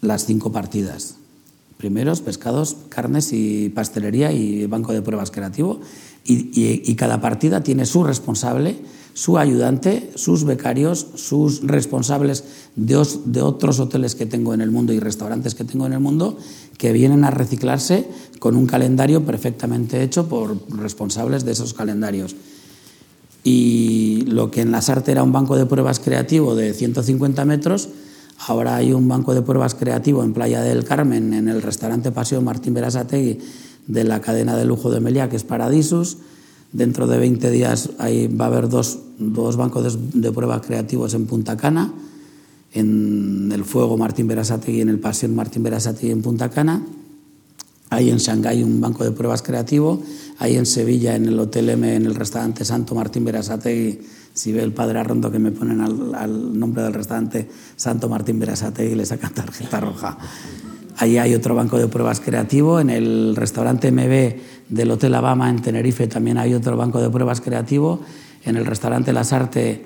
[0.00, 1.16] las cinco partidas.
[1.76, 5.80] Primeros, pescados, carnes y pastelería y banco de pruebas creativo.
[6.24, 8.76] y cada partida tiene su responsable
[9.14, 12.44] su ayudante, sus becarios, sus responsables
[12.76, 12.96] de,
[13.42, 16.38] otros hoteles que tengo en el mundo y restaurantes que tengo en el mundo,
[16.78, 22.34] que vienen a reciclarse con un calendario perfectamente hecho por responsables de esos calendarios.
[23.44, 27.88] Y lo que en las artes era un banco de pruebas creativo de 150 metros,
[28.46, 32.40] ahora hay un banco de pruebas creativo en Playa del Carmen, en el restaurante Paseo
[32.40, 33.38] Martín Berasategui
[33.86, 36.18] de la cadena de lujo de Meliá, que es Paradisus
[36.72, 41.92] Dentro de 20 días va a haber dos, bancos de, pruebas creativos en Punta Cana,
[42.72, 46.82] en el Fuego Martín Berasategui en el Pasión Martín Berasategui en Punta Cana.
[47.90, 50.02] Hay en Shanghái un banco de pruebas creativo.
[50.38, 54.00] Hay en Sevilla, en el Hotel M, en el restaurante Santo Martín Berasategui,
[54.32, 58.38] si ve el padre Arrondo que me ponen al, al nombre del restaurante Santo Martín
[58.38, 60.16] Berasategui, le sacan tarjeta roja.
[60.96, 62.80] Ahí hay otro banco de pruebas creativo.
[62.80, 67.42] En el restaurante MB del Hotel Abama en Tenerife también hay otro banco de pruebas
[67.42, 68.00] creativo.
[68.44, 69.84] En el restaurante Las Arte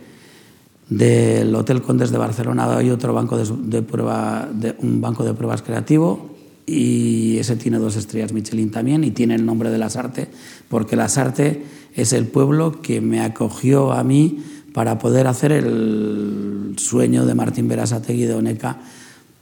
[0.89, 6.31] del Hotel Condes de Barcelona hay otro banco de, prueba, un banco de pruebas creativo
[6.65, 10.29] y ese tiene dos estrellas Michelin también y tiene el nombre de Las Arte
[10.69, 11.65] porque Las Arte
[11.95, 14.39] es el pueblo que me acogió a mí
[14.73, 18.79] para poder hacer el sueño de Martín Berasategui de Oneca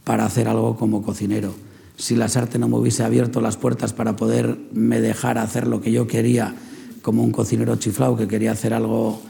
[0.04, 1.52] para hacer algo como cocinero.
[1.96, 5.92] Si la Sarte no me hubiese abierto las puertas para poderme dejar hacer lo que
[5.92, 6.54] yo quería
[7.02, 9.20] como un cocinero chiflado que quería hacer algo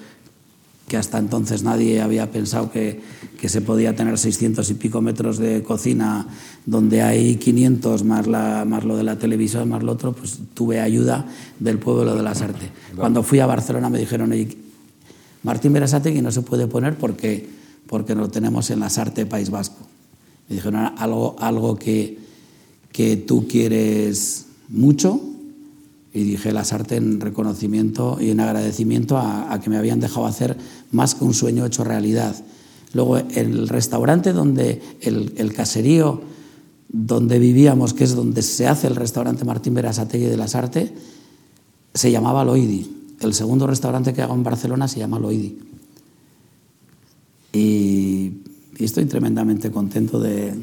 [0.88, 3.00] que hasta entonces nadie había pensado que,
[3.40, 6.26] que, se podía tener 600 y pico metros de cocina
[6.66, 10.80] donde hay 500 más, la, más lo de la televisión, más lo otro, pues tuve
[10.80, 11.26] ayuda
[11.58, 12.70] del pueblo de la Sarte.
[12.96, 14.32] Cuando fui a Barcelona me dijeron,
[15.42, 17.48] Martín que no se puede poner porque,
[17.86, 19.86] porque lo tenemos en la Sarte País Vasco.
[20.48, 22.18] Me dijeron algo, algo que,
[22.94, 25.20] que tú quieres mucho
[26.12, 30.56] y dije las artes en reconocimiento y en agradecimiento a, que me habían dejado hacer
[30.92, 32.36] más que un sueño hecho realidad.
[32.92, 36.22] Luego el restaurante donde el, caserío
[36.88, 40.92] donde vivíamos, que es donde se hace el restaurante Martín Berasategui de las Artes,
[41.92, 42.88] se llamaba Loidi.
[43.18, 45.58] El segundo restaurante que hago en Barcelona se llama Loidi.
[47.52, 48.34] Y,
[48.78, 50.54] estoy tremendamente contento de,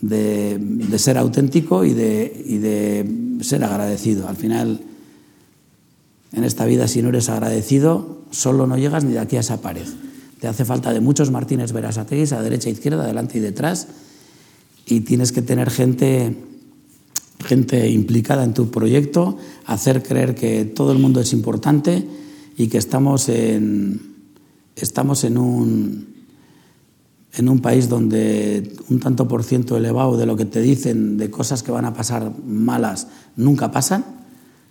[0.00, 4.28] de, ser auténtico y de, y de ser agradecido.
[4.28, 4.80] Al final,
[6.32, 9.60] en esta vida, si no eres agradecido, solo no llegas ni de aquí a esa
[9.60, 9.86] pared.
[10.40, 13.88] Te hace falta de muchos Martínez Verasategui a derecha, izquierda, adelante y detrás.
[14.86, 16.36] Y tienes que tener gente,
[17.44, 22.06] gente implicada en tu proyecto, hacer creer que todo el mundo es importante
[22.56, 24.00] y que estamos en,
[24.76, 26.15] estamos en un,
[27.36, 31.30] en un país donde un tanto por ciento elevado de lo que te dicen de
[31.30, 34.04] cosas que van a pasar malas nunca pasan.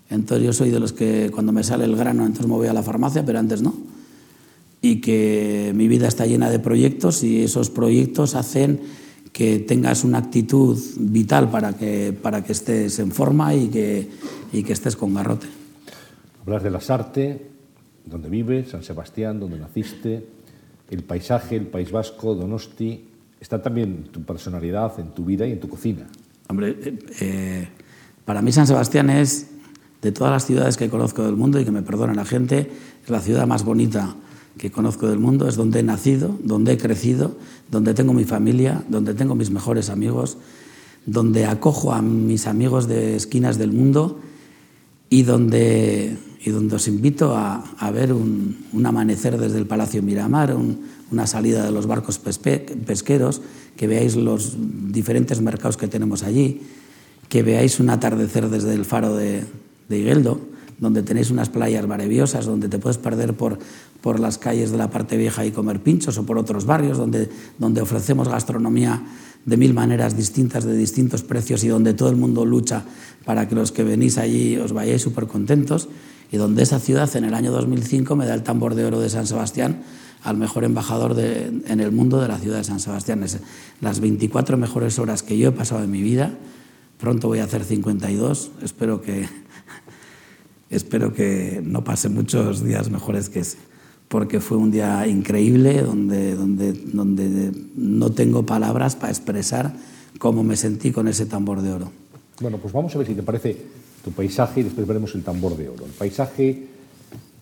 [0.10, 2.74] Entonces yo soy de los que cuando me sale el grano entonces me voy a
[2.74, 3.76] la farmacia, pero antes no.
[4.82, 8.80] Y que mi vida está llena de proyectos y esos proyectos hacen
[9.32, 14.10] que tengas una actitud vital para que, para que estés en forma y que,
[14.54, 15.48] y que estés con garrote.
[16.42, 17.38] Hablas de las artes,
[18.06, 20.35] donde vives, San Sebastián, donde naciste,
[20.90, 23.08] el paisaje, el País Vasco, Donosti,
[23.40, 26.08] está también tu personalidad, en tu vida y en tu cocina.
[26.48, 27.68] Hombre, eh, eh,
[28.24, 29.48] para mí San Sebastián es,
[30.02, 32.72] de todas las ciudades que conozco del mundo, y que me perdona la gente,
[33.04, 34.16] es la ciudad más bonita
[34.58, 37.36] que conozco del mundo, es donde he nacido, donde he crecido,
[37.70, 40.38] donde tengo mi familia, donde tengo mis mejores amigos,
[41.06, 44.20] donde acojo a mis amigos de esquinas del mundo
[45.10, 50.56] y donde y donde os invito a, ver un, amanecer desde el Palacio Miramar,
[51.12, 53.42] una salida de los barcos pesqueros,
[53.76, 54.56] que veáis los
[54.94, 56.62] diferentes mercados que tenemos allí,
[57.30, 59.44] que veáis un atardecer desde el faro de,
[59.90, 60.40] de Higueldo,
[60.78, 63.58] donde tenéis unas playas maravillosas, donde te puedes perder por,
[64.02, 67.28] por las calles de la parte vieja y comer pinchos, o por otros barrios, donde,
[67.58, 69.02] donde ofrecemos gastronomía
[69.46, 72.86] de mil maneras distintas, de distintos precios, y donde todo el mundo lucha
[73.26, 75.90] para que los que venís allí os vayáis súper contentos
[76.32, 79.10] y donde esa ciudad en el año 2005 me da el tambor de oro de
[79.10, 79.84] San Sebastián
[80.26, 83.24] al mejor embajador en el mundo de la ciudad de San Sebastián.
[83.24, 83.38] Es
[83.80, 86.32] las 24 mejores horas que yo he pasado en mi vida.
[86.98, 88.52] Pronto voy a hacer 52.
[88.64, 89.30] Espero que,
[90.72, 93.60] espero que no pase muchos días mejores que ese,
[94.08, 99.76] porque fue un día increíble donde, donde, donde no tengo palabras para expresar
[100.18, 101.92] cómo me sentí con ese tambor de oro.
[102.42, 103.58] Bueno, pues vamos a ver si te parece
[104.06, 105.84] tu paisaje y después veremos el tambor de oro.
[105.84, 106.68] El paisaje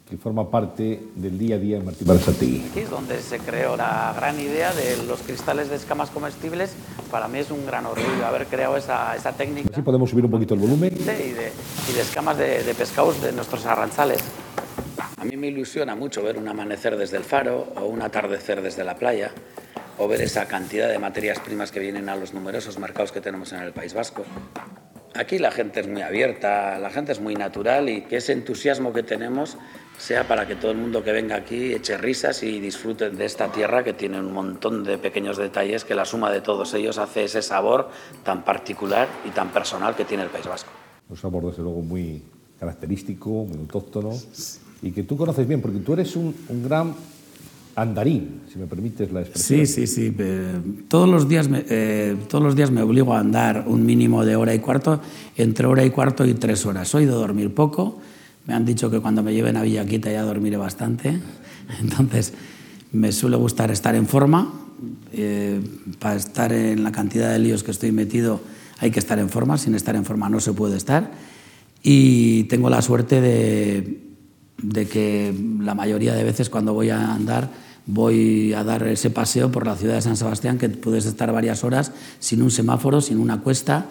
[0.09, 2.67] que forma parte del día a día en Martí Barasategui.
[2.69, 6.71] Aquí es donde se creó la gran idea de los cristales de escamas comestibles.
[7.11, 9.69] Para mí es un gran orgullo haber creado esa, esa técnica.
[9.73, 10.93] Así podemos subir un poquito el volumen.
[10.93, 11.51] Y de,
[11.89, 14.21] y de escamas de, de pescados de nuestros arranzales.
[15.17, 18.85] A mí me ilusiona mucho ver un amanecer desde el faro o un atardecer desde
[18.85, 19.31] la playa
[19.97, 23.51] o ver esa cantidad de materias primas que vienen a los numerosos mercados que tenemos
[23.51, 24.23] en el País Vasco.
[25.15, 28.93] Aquí la gente es muy abierta, la gente es muy natural y que ese entusiasmo
[28.93, 29.57] que tenemos
[29.97, 33.51] sea para que todo el mundo que venga aquí eche risas y disfrute de esta
[33.51, 37.25] tierra que tiene un montón de pequeños detalles que la suma de todos ellos hace
[37.25, 37.89] ese sabor
[38.23, 40.71] tan particular y tan personal que tiene el País Vasco.
[41.07, 42.23] Un sabor desde luego muy
[42.59, 44.11] característico, muy autóctono
[44.81, 46.95] y que tú conoces bien porque tú eres un, un gran
[47.75, 49.65] andarín, si me permites la expresión.
[49.65, 50.15] Sí, sí, sí.
[50.87, 54.35] Todos los, días me, eh, todos los días me obligo a andar un mínimo de
[54.35, 55.01] hora y cuarto,
[55.35, 56.87] entre hora y cuarto y tres horas.
[56.87, 57.99] Soy de dormir poco.
[58.45, 61.19] Me han dicho que cuando me lleven a Villaquita ya dormiré bastante.
[61.81, 62.33] Entonces,
[62.91, 64.53] me suele gustar estar en forma.
[65.13, 65.61] Eh,
[65.99, 68.41] para estar en la cantidad de líos que estoy metido
[68.79, 69.57] hay que estar en forma.
[69.57, 71.11] Sin estar en forma no se puede estar.
[71.81, 74.12] Y tengo la suerte de,
[74.61, 77.49] de que la mayoría de veces cuando voy a andar
[77.85, 81.63] voy a dar ese paseo por la ciudad de San Sebastián, que puedes estar varias
[81.63, 83.87] horas sin un semáforo, sin una cuesta,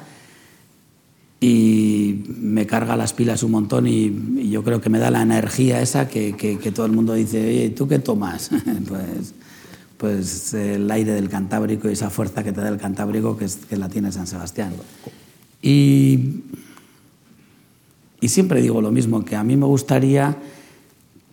[1.40, 5.82] y me carga las pilas un montón y, yo creo que me da la energía
[5.82, 8.50] esa que, todo el mundo dice, oye, ¿tú qué tomas?
[8.88, 9.34] pues,
[9.96, 13.76] pues el aire del Cantábrico y esa fuerza que te da el Cantábrico que, que
[13.76, 14.72] la tiene San Sebastián.
[15.60, 16.42] Y,
[18.22, 20.38] y siempre digo lo mismo, que a mí me gustaría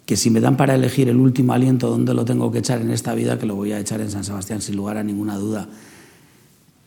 [0.08, 2.90] que si me dan para elegir el último aliento donde lo tengo que echar en
[2.90, 5.70] esta vida, que lo voy a echar en San Sebastián sin lugar a ninguna duda.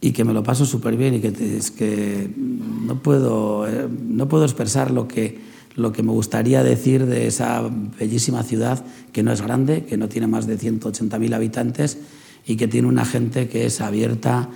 [0.01, 4.29] Y que me lo paso súper bien y que, es que no puedo, eh, no
[4.29, 5.39] puedo expresar lo que,
[5.77, 7.63] lo que me gustaría decir de esa
[7.97, 11.99] bellísima ciudad que no es grande, que no tiene más de 180.000 habitantes
[12.45, 14.51] y que tiene una gente que es abierta,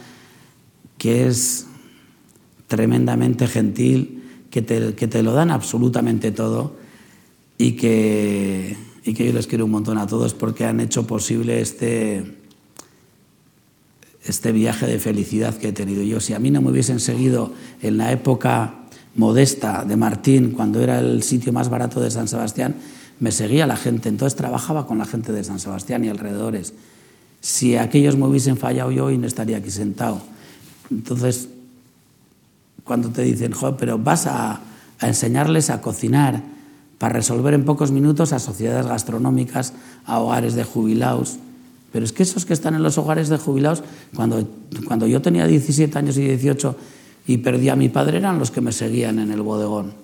[0.98, 1.68] que es
[2.66, 4.15] tremendamente gentil,
[4.50, 6.76] que te, que te lo dan absolutamente todo
[7.58, 11.60] y que, y que yo les quiero un montón a todos porque han hecho posible
[11.60, 12.36] este,
[14.24, 16.20] este viaje de felicidad que he tenido yo.
[16.20, 20.98] Si a mí no me hubiesen seguido en la época modesta de Martín, cuando era
[21.00, 22.76] el sitio más barato de San Sebastián,
[23.18, 26.74] me seguía la gente, entonces trabajaba con la gente de San Sebastián y alrededores.
[27.40, 30.20] Si aquellos me hubiesen fallado yo, hoy no estaría aquí sentado.
[30.90, 31.48] Entonces,
[32.86, 34.60] cuando te dicen, joder, pero vas a,
[35.00, 36.42] a enseñarles a cocinar
[36.98, 39.74] para resolver en pocos minutos a sociedades gastronómicas,
[40.06, 41.38] a hogares de jubilados,
[41.92, 43.82] pero es que esos que están en los hogares de jubilados,
[44.14, 44.46] cuando,
[44.86, 46.76] cuando yo tenía 17 años y 18
[47.26, 49.94] y perdí a mi padre, eran los que me seguían en el bodegón.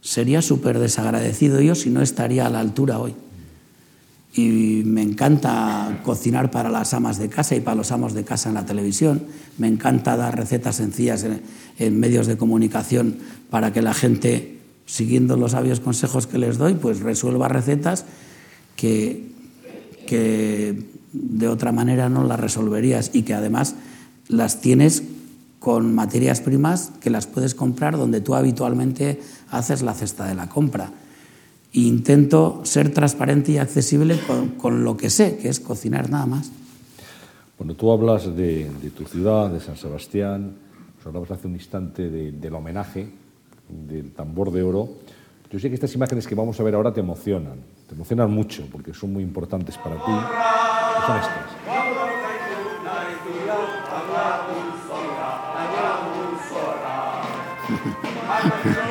[0.00, 3.14] Sería súper desagradecido yo si no estaría a la altura hoy.
[4.36, 8.50] Y me encanta cocinar para las amas de casa y para los amos de casa
[8.50, 9.24] en la televisión.
[9.56, 11.26] Me encanta dar recetas sencillas
[11.78, 13.16] en, medios de comunicación
[13.50, 18.04] para que la gente, siguiendo los sabios consejos que les doy, pues resuelva recetas
[18.76, 19.34] que
[20.06, 23.74] que de otra manera no las resolverías y que además
[24.28, 25.02] las tienes
[25.58, 29.20] con materias primas que las puedes comprar donde tú habitualmente
[29.50, 30.92] haces la cesta de la compra.
[31.76, 36.24] E intento ser transparente y accesible con, con, lo que sé, que es cocinar nada
[36.24, 36.50] más.
[37.58, 40.56] Bueno, tú hablas de, de tu ciudad, de San Sebastián,
[40.96, 43.10] nos hablabas hace un instante de, del homenaje,
[43.68, 44.88] del tambor de oro.
[45.50, 48.66] Yo sé que estas imágenes que vamos a ver ahora te emocionan, te emocionan mucho
[48.72, 50.12] porque son muy importantes para ti.
[51.06, 51.56] Son estas.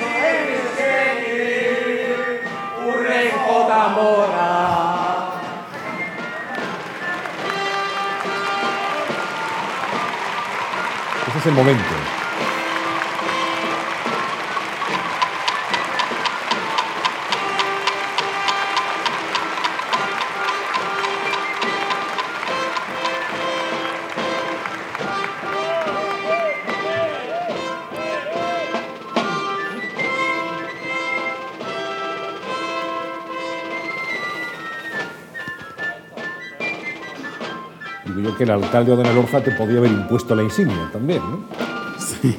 [11.27, 12.04] Ese es el momento.
[38.05, 41.39] Digo yo que el alcalde de Nelorza te podía haber impuesto la insignia también, ¿no?
[41.97, 42.35] Sí.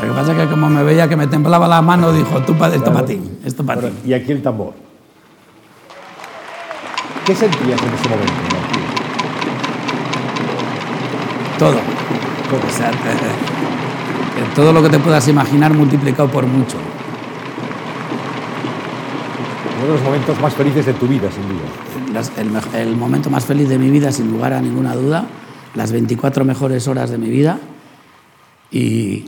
[0.00, 2.52] Lo que pasa es que como me veía que me temblaba la mano, dijo, tú
[2.52, 2.92] esto Claro.
[2.92, 3.88] para ti, esto para ti.
[4.06, 4.72] Y aquí el tambor.
[7.26, 8.32] ¿Qué sentías en ese momento?
[8.52, 8.82] Martín?
[11.58, 11.76] Todo.
[11.76, 16.76] O sea, te- te- todo lo que te puedas imaginar multiplicado por mucho.
[19.82, 22.12] Uno de los momentos más felices de tu vida, sin duda.
[22.12, 25.24] Las- el, el momento más feliz de mi vida, sin lugar a ninguna duda,
[25.74, 27.58] las 24 mejores horas de mi vida
[28.70, 29.24] y...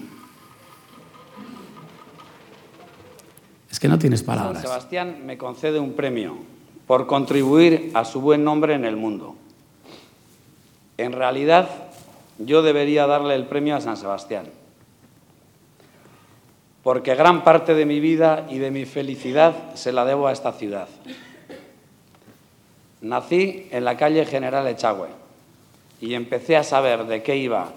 [3.70, 4.60] Es que no tienes San palabras.
[4.62, 6.36] Sebastián me concede un premio
[6.86, 9.34] por contribuir a su buen nombre en el mundo.
[10.98, 11.68] En realidad,
[12.38, 14.44] yo debería darle el premio a San Sebastián,
[16.82, 20.52] porque gran parte de mi vida y de mi felicidad se la debo a esta
[20.52, 20.88] ciudad.
[23.00, 25.08] Nací en la calle General Echagüe
[26.00, 27.68] y empecé a saber de qué iba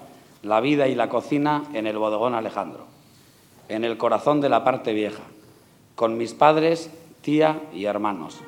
[0.42, 2.86] la vida y la cocina en el bodegón Alejandro,
[3.68, 5.22] en el corazón de la parte vieja,
[5.94, 6.90] con mis padres,
[7.22, 8.40] tía y hermanos.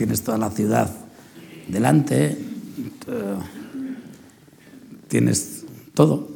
[0.00, 0.90] Tienes toda la ciudad
[1.68, 3.36] delante, eh,
[5.08, 6.26] tienes todo.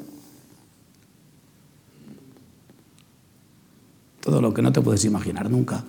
[4.20, 5.82] Todo lo que no te puedes imaginar nunca.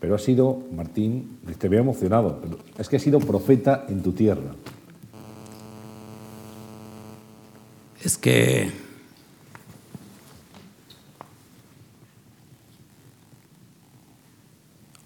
[0.00, 4.12] Pero has sido, Martín, te veo emocionado, pero es que has sido profeta en tu
[4.12, 4.54] tierra.
[8.02, 8.70] Es que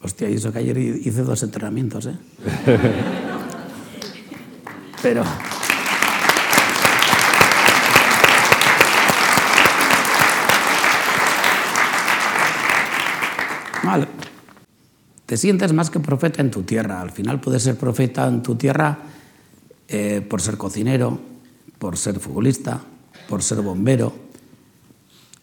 [0.03, 2.15] Hostia, y eso que ayer hice dos entrenamientos, ¿eh?
[5.03, 5.25] Pero...
[13.83, 14.09] Vale.
[15.27, 17.01] te sientes más que profeta en tu tierra.
[17.01, 18.99] Al final puedes ser profeta en tu tierra
[19.87, 21.21] eh, por ser cocinero,
[21.79, 22.81] por ser futbolista,
[23.29, 24.13] por ser bombero.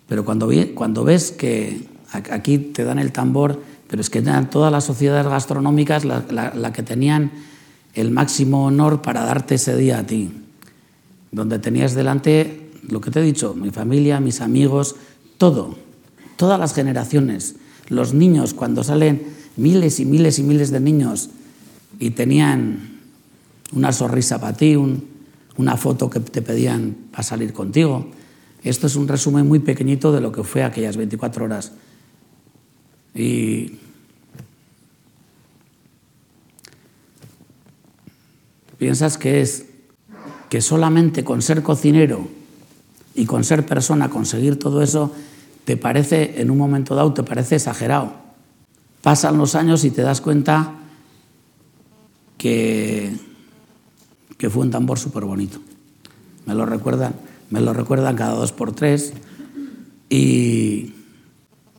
[0.09, 3.61] Pero cuando, cuando ves que aquí te dan el tambor,
[3.93, 7.29] pero es que todas las sociedades gastronómicas la que tenían
[7.93, 10.31] el máximo honor para darte ese día a ti,
[11.31, 14.95] donde tenías delante lo que te he dicho, mi familia, mis amigos,
[15.37, 15.75] todo,
[16.37, 19.27] todas las generaciones, los niños, cuando salen
[19.57, 21.29] miles y miles y miles de niños
[21.99, 22.99] y tenían
[23.73, 28.07] una sonrisa para ti, una foto que te pedían para salir contigo.
[28.63, 31.73] Esto es un resumen muy pequeñito de lo que fue aquellas 24 horas.
[33.15, 33.82] Y
[38.83, 39.67] piensas que es
[40.49, 42.27] que solamente con ser cocinero
[43.15, 45.09] y con ser persona conseguir todo eso,
[45.63, 48.11] te parece, en un momento dado, te parece exagerado.
[49.01, 50.73] Pasan los años y te das cuenta
[52.37, 53.15] que,
[54.37, 55.59] que fue un tambor súper bonito.
[56.45, 57.15] Me lo recuerdan,
[57.51, 59.13] me lo recuerdan cada dos por tres
[60.09, 60.91] y,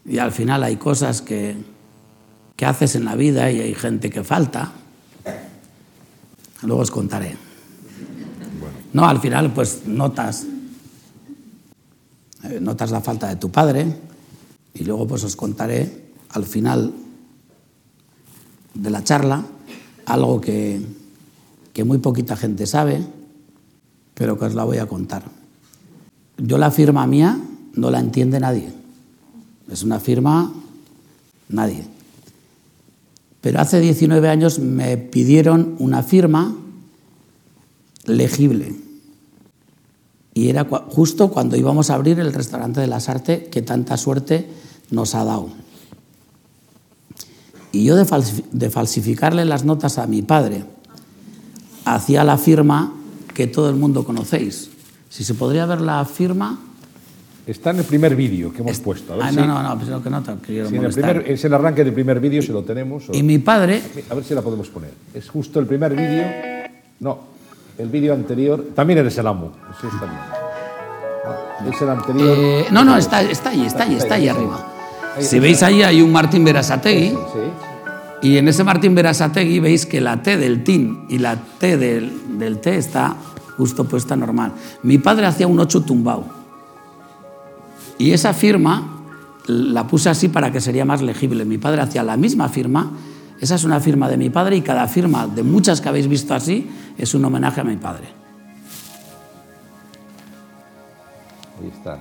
[0.07, 1.55] y al final hay cosas que,
[2.57, 4.72] que haces en la vida y hay gente que falta.
[6.64, 7.36] Luego os contaré.
[8.92, 10.46] No, al final pues notas
[12.44, 13.86] eh, notas la falta de tu padre
[14.74, 16.92] y luego pues os contaré al final
[18.74, 19.44] de la charla
[20.04, 20.80] algo que,
[21.72, 23.02] que muy poquita gente sabe,
[24.14, 25.22] pero que os la voy a contar.
[26.36, 27.38] Yo la firma mía
[27.74, 28.72] no la entiende nadie.
[29.70, 30.52] Es una firma
[31.48, 31.93] nadie.
[33.45, 36.57] Pero hace 19 años me pidieron una firma
[38.07, 38.74] legible.
[40.32, 44.49] Y era justo cuando íbamos a abrir el restaurante de las artes que tanta suerte
[44.90, 45.51] nos ha dado.
[47.70, 50.64] Y yo de, falsificarle las notas a mi padre,
[51.84, 52.95] hacía la firma
[53.34, 54.70] que todo el mundo conocéis.
[55.11, 56.61] Si se podría ver la firma...
[57.47, 59.12] Está en el primer vídeo que hemos puesto.
[59.12, 61.92] A ver ah, no, no, no, pero que no quiero sí, Es el arranque del
[61.92, 63.05] primer vídeo, si lo tenemos.
[63.12, 63.82] Y mi padre...
[64.09, 64.90] A ver si la podemos poner.
[65.12, 66.24] Es justo el primer vídeo.
[67.01, 67.18] No,
[67.76, 68.68] el vídeo anterior.
[68.74, 69.53] También eres el amo.
[69.76, 70.18] Eso está bien.
[71.26, 72.36] Ah, es el anterior.
[72.38, 74.72] Eh, no, no, está, está ahí, está ahí, está ahí arriba.
[75.18, 77.11] Si veis ahí hay un Martín Berasategui.
[77.11, 81.76] Sí, Y en ese Martín Berasategui veis que la T del TIN y la T
[81.76, 83.16] del, del T está
[83.59, 84.53] justo puesta normal.
[84.82, 86.43] Mi padre hacía un 8 tumbao.
[87.99, 89.03] Y esa firma
[89.47, 91.45] la puse así para que sería más legible.
[91.45, 92.92] Mi padre hacía la misma firma
[93.40, 96.34] esa es una firma de mi padre y cada firma de muchas que habéis visto
[96.34, 96.66] así
[96.97, 98.07] es un homenaje a mi padre.
[101.61, 101.99] Ahí está.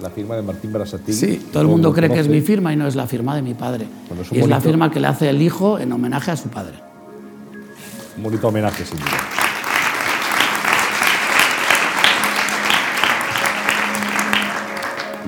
[0.00, 1.12] La firma de Martín Berasategui.
[1.12, 3.42] Sí, todo el mundo cree que es mi firma y no es la firma de
[3.42, 3.86] mi padre.
[4.22, 6.78] Es y es la firma que le hace el hijo en homenaje a su padre.
[8.16, 9.39] Un bonito homenaje, sin duda.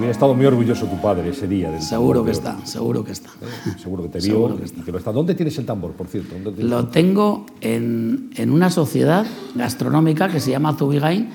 [0.03, 1.71] Hubiera estado muy orgulloso tu padre ese día.
[1.71, 3.29] Del seguro que está, seguro que está.
[3.41, 5.13] Eh, seguro que te vio que, lo está.
[5.13, 6.35] ¿Dónde tienes el tambor, por cierto?
[6.59, 9.25] lo tengo en, en, una sociedad
[9.55, 11.29] gastronómica que se llama Zubigain,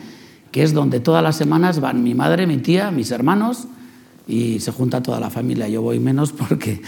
[0.52, 3.70] que es donde todas las semanas van mi madre, mi tía, mis hermanos
[4.28, 5.70] y se junta toda la familia.
[5.70, 6.82] Yo voy menos porque,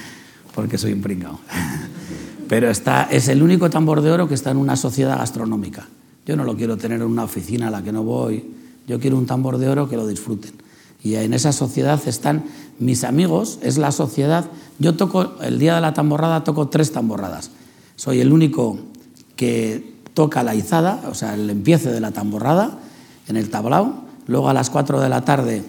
[0.53, 1.39] porque soy un pringao.
[2.49, 5.87] Pero está, es el único tambor de oro que está en una sociedad gastronómica.
[6.25, 8.43] Yo no lo quiero tener en una oficina a la que no voy.
[8.85, 10.67] Yo quiero un tambor de oro que lo disfruten.
[11.01, 12.45] Y en esa sociedad están
[12.77, 14.45] mis amigos, es la sociedad.
[14.79, 17.51] Yo toco, el día de la tamborrada toco tres tamborradas.
[17.95, 18.77] Soy el único
[19.35, 22.77] que toca la izada, o sea, el empiece de la tamborrada
[23.27, 24.03] en el tablao.
[24.27, 25.63] Luego a las cuatro de la tarde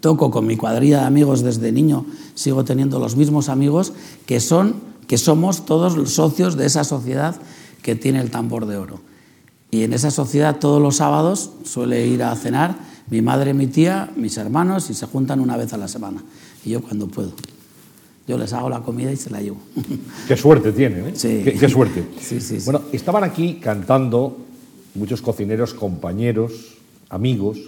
[0.00, 3.92] toco con mi cuadrilla de amigos desde niño, sigo teniendo los mismos amigos
[4.26, 4.76] que son,
[5.06, 7.36] que somos todos los socios de esa sociedad
[7.82, 9.00] que tiene el tambor de oro.
[9.70, 12.76] Y en esa sociedad todos los sábados suele ir a cenar
[13.10, 16.22] mi madre, mi tía, mis hermanos y se juntan una vez a la semana.
[16.64, 17.32] Y yo cuando puedo.
[18.26, 19.58] Yo les hago la comida y se la llevo.
[20.28, 21.12] Qué suerte tienen, ¿eh?
[21.14, 21.42] Sí.
[21.44, 22.04] Qué, suerte.
[22.20, 24.36] Sí, sí, Bueno, estaban aquí cantando
[24.94, 26.76] muchos cocineros, compañeros,
[27.08, 27.58] amigos.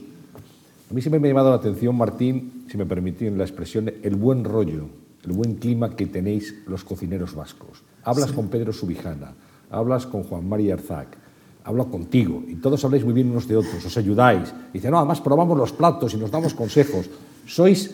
[0.90, 4.14] A mí siempre me ha llamado la atención, Martín, si me permiten la expresión, el
[4.14, 4.86] buen rollo,
[5.24, 7.82] el buen clima que tenéis los cocineros vascos.
[8.05, 9.32] Hablas con Pedro Subijana,
[9.70, 11.16] hablas con Juan María Arzac,
[11.64, 14.52] hablo contigo y todos habláis muy bien unos de otros, os ayudáis.
[14.72, 17.08] Dice, no, además probamos los platos y nos damos consejos.
[17.46, 17.90] Sois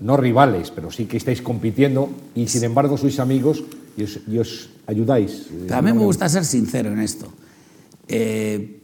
[0.00, 3.62] no rivales, pero sí que estáis compitiendo y sin embargo sois amigos
[3.96, 5.48] y os, ayudáis.
[5.70, 7.32] a mí me gusta ser sincero en esto.
[8.08, 8.80] Eh,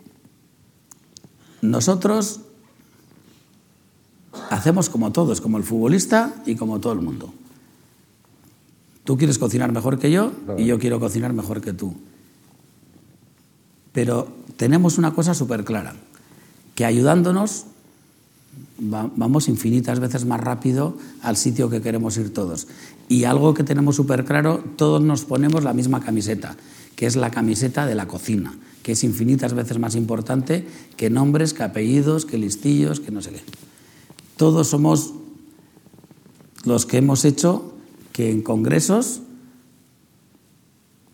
[1.62, 2.40] nosotros
[4.50, 7.32] hacemos como todos, como el futbolista y como todo el mundo.
[9.04, 11.94] Tú quieres cocinar mejor que yo y yo quiero cocinar mejor que tú.
[13.98, 15.92] Pero tenemos una cosa súper clara,
[16.76, 17.64] que ayudándonos
[18.78, 22.68] vamos infinitas veces más rápido al sitio que queremos ir todos.
[23.08, 26.56] Y algo que tenemos súper claro, todos nos ponemos la misma camiseta,
[26.94, 30.64] que es la camiseta de la cocina, que es infinitas veces más importante
[30.96, 33.42] que nombres, que apellidos, que listillos, que no sé qué.
[34.36, 35.12] Todos somos
[36.62, 37.74] los que hemos hecho
[38.12, 39.22] que en congresos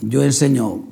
[0.03, 0.85] yo enseño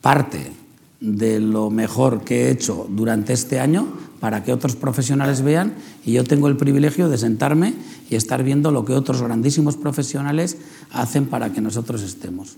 [0.00, 0.64] parte
[1.06, 3.86] de lo mejor que he hecho durante este año
[4.18, 7.74] para que otros profesionales vean y yo tengo el privilegio de sentarme
[8.10, 10.56] y estar viendo lo que otros grandísimos profesionales
[10.90, 12.56] hacen para que nosotros estemos.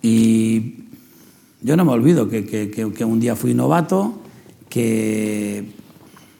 [0.00, 0.74] Y
[1.60, 4.14] yo no me olvido que, un día fui novato,
[4.68, 5.72] que,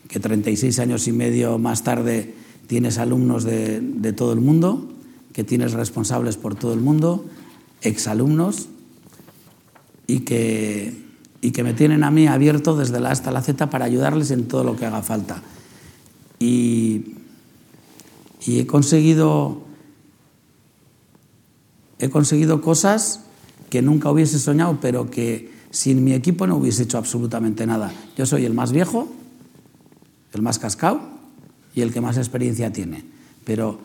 [0.08, 2.34] que 36 años y medio más tarde
[2.68, 4.88] tienes alumnos de, de todo el mundo,
[5.32, 7.24] que tienes responsables por todo el mundo,
[7.82, 8.68] exalumnos,
[10.12, 10.92] y que,
[11.40, 14.30] y que me tienen a mí abierto desde la A hasta la Z para ayudarles
[14.30, 15.42] en todo lo que haga falta.
[16.38, 17.14] Y,
[18.44, 19.62] y he conseguido
[21.98, 23.20] he conseguido cosas
[23.70, 27.90] que nunca hubiese soñado, pero que sin mi equipo no hubiese hecho absolutamente nada.
[28.14, 29.08] Yo soy el más viejo,
[30.34, 31.00] el más cascado
[31.74, 33.02] y el que más experiencia tiene,
[33.44, 33.78] pero,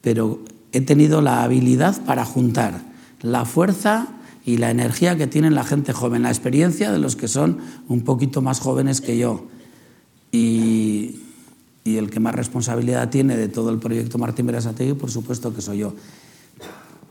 [0.00, 0.38] pero
[0.70, 2.82] he tenido la habilidad para juntar
[3.20, 4.15] la fuerza
[4.46, 8.02] y la energía que tiene la gente joven, la experiencia de los que son un
[8.02, 9.44] poquito más jóvenes que yo.
[10.30, 11.16] Y,
[11.82, 15.60] y el que más responsabilidad tiene de todo el proyecto Martín Berasategui, por supuesto que
[15.60, 15.94] soy yo.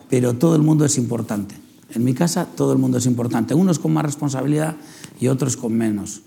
[0.09, 1.55] Pero todo el mundo es importante.
[1.93, 4.77] En mi casa todo el mundo es importante, unos con más responsabilidad
[5.19, 6.21] y otros con menos.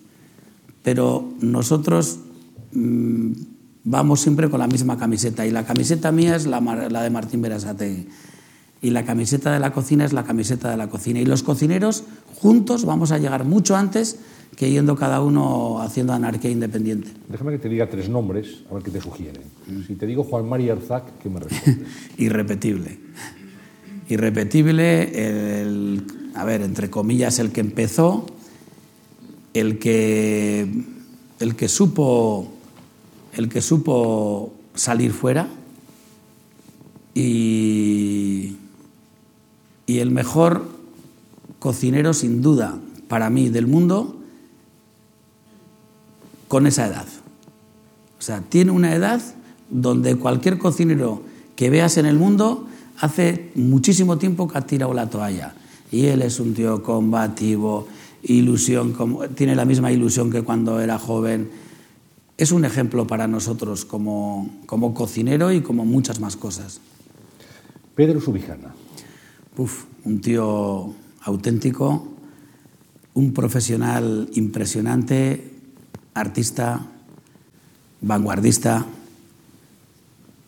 [0.83, 2.19] Pero nosotros
[2.73, 3.33] mmm,
[3.85, 7.41] vamos siempre con la misma camiseta y la camiseta mía es la, la de Martín
[7.41, 8.09] Berasategui
[8.81, 11.21] y la camiseta de la cocina es la camiseta de la cocina.
[11.21, 12.05] Y los cocineros
[12.37, 14.19] juntos vamos a llegar mucho antes
[14.57, 17.11] que yendo cada uno haciendo anarquía independiente.
[17.29, 19.43] Déjame que te diga tres nombres, a ver qué te sugieren.
[19.87, 21.87] Si te digo Juan María Arzac, ¿qué me respondes?
[22.19, 22.99] Irrepetible.
[24.09, 26.05] Irrepetible, el,
[26.35, 28.27] a ver, entre comillas, el que empezó,
[29.55, 30.85] el que,
[31.39, 32.51] el que supo,
[33.35, 35.49] el que supo salir fuera
[37.15, 38.57] y
[39.89, 40.69] y el mejor
[41.59, 42.79] cocinero sin duda
[43.09, 44.17] para mí del mundo
[46.47, 47.07] con esa edad.
[48.19, 49.21] O sea, tiene una edad
[49.71, 51.23] donde cualquier cocinero
[51.57, 52.69] que veas en el mundo
[53.01, 55.55] hace muchísimo tiempo que ha tirado la toalla.
[55.91, 57.89] Y él es un tío combativo,
[58.23, 58.95] ilusión,
[59.35, 61.51] tiene la misma ilusión que cuando era joven.
[62.37, 66.83] Es un ejemplo para nosotros como, como cocinero y como muchas más cosas.
[67.95, 68.75] Pedro Subijana
[69.59, 72.07] un tío auténtico,
[73.15, 75.51] un profesional impresionante,
[76.15, 76.87] artista,
[78.01, 78.87] vanguardista,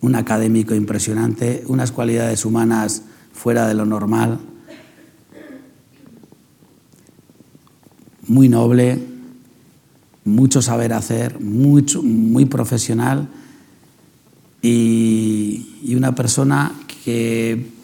[0.00, 3.02] un académico impresionante, unas cualidades humanas
[3.32, 4.38] fuera de lo normal,
[8.28, 9.02] muy noble,
[10.24, 13.28] mucho saber hacer, mucho, muy profesional
[14.62, 16.72] y, y una persona
[17.04, 17.79] que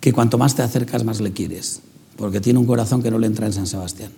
[0.00, 1.80] que cuanto más te acercas, más le quieres,
[2.16, 4.12] porque tiene un corazón que no le entra en San Sebastián.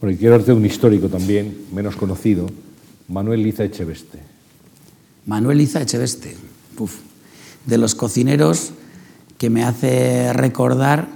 [0.00, 2.46] Bueno, y quiero darte un histórico también, menos conocido,
[3.08, 4.18] Manuel Liza Echeveste.
[5.26, 6.36] Manuel Liza Echeveste,
[7.66, 8.72] de los cocineros
[9.36, 11.08] que me hace recordar,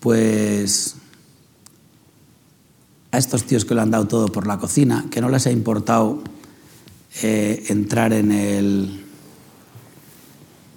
[0.00, 0.96] pues,
[3.10, 5.50] a estos tíos que lo han dado todo por la cocina, que no les ha
[5.50, 6.22] importado
[7.22, 9.05] eh, entrar en el,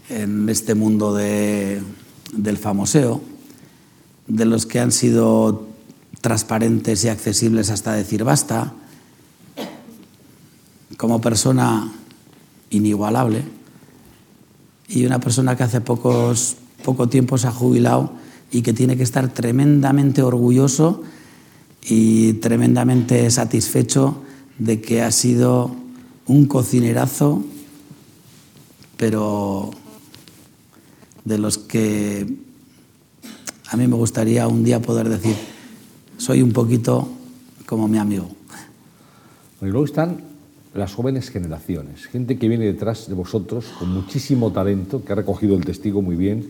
[0.09, 1.81] en este mundo de,
[2.33, 3.21] del famoseo,
[4.27, 5.67] de los que han sido
[6.21, 8.73] transparentes y accesibles hasta decir basta,
[10.97, 11.91] como persona
[12.71, 13.43] inigualable
[14.87, 18.11] y una persona que hace pocos, poco tiempo se ha jubilado
[18.51, 21.03] y que tiene que estar tremendamente orgulloso
[21.83, 24.21] y tremendamente satisfecho
[24.57, 25.71] de que ha sido
[26.25, 27.43] un cocinerazo,
[28.97, 29.71] pero
[31.25, 32.25] de los que
[33.71, 35.35] a mí me gustaría un día poder decir,
[36.17, 37.07] soy un poquito
[37.65, 38.27] como mi amigo.
[39.61, 40.21] Y luego están
[40.73, 45.55] las jóvenes generaciones, gente que viene detrás de vosotros con muchísimo talento, que ha recogido
[45.55, 46.47] el testigo muy bien.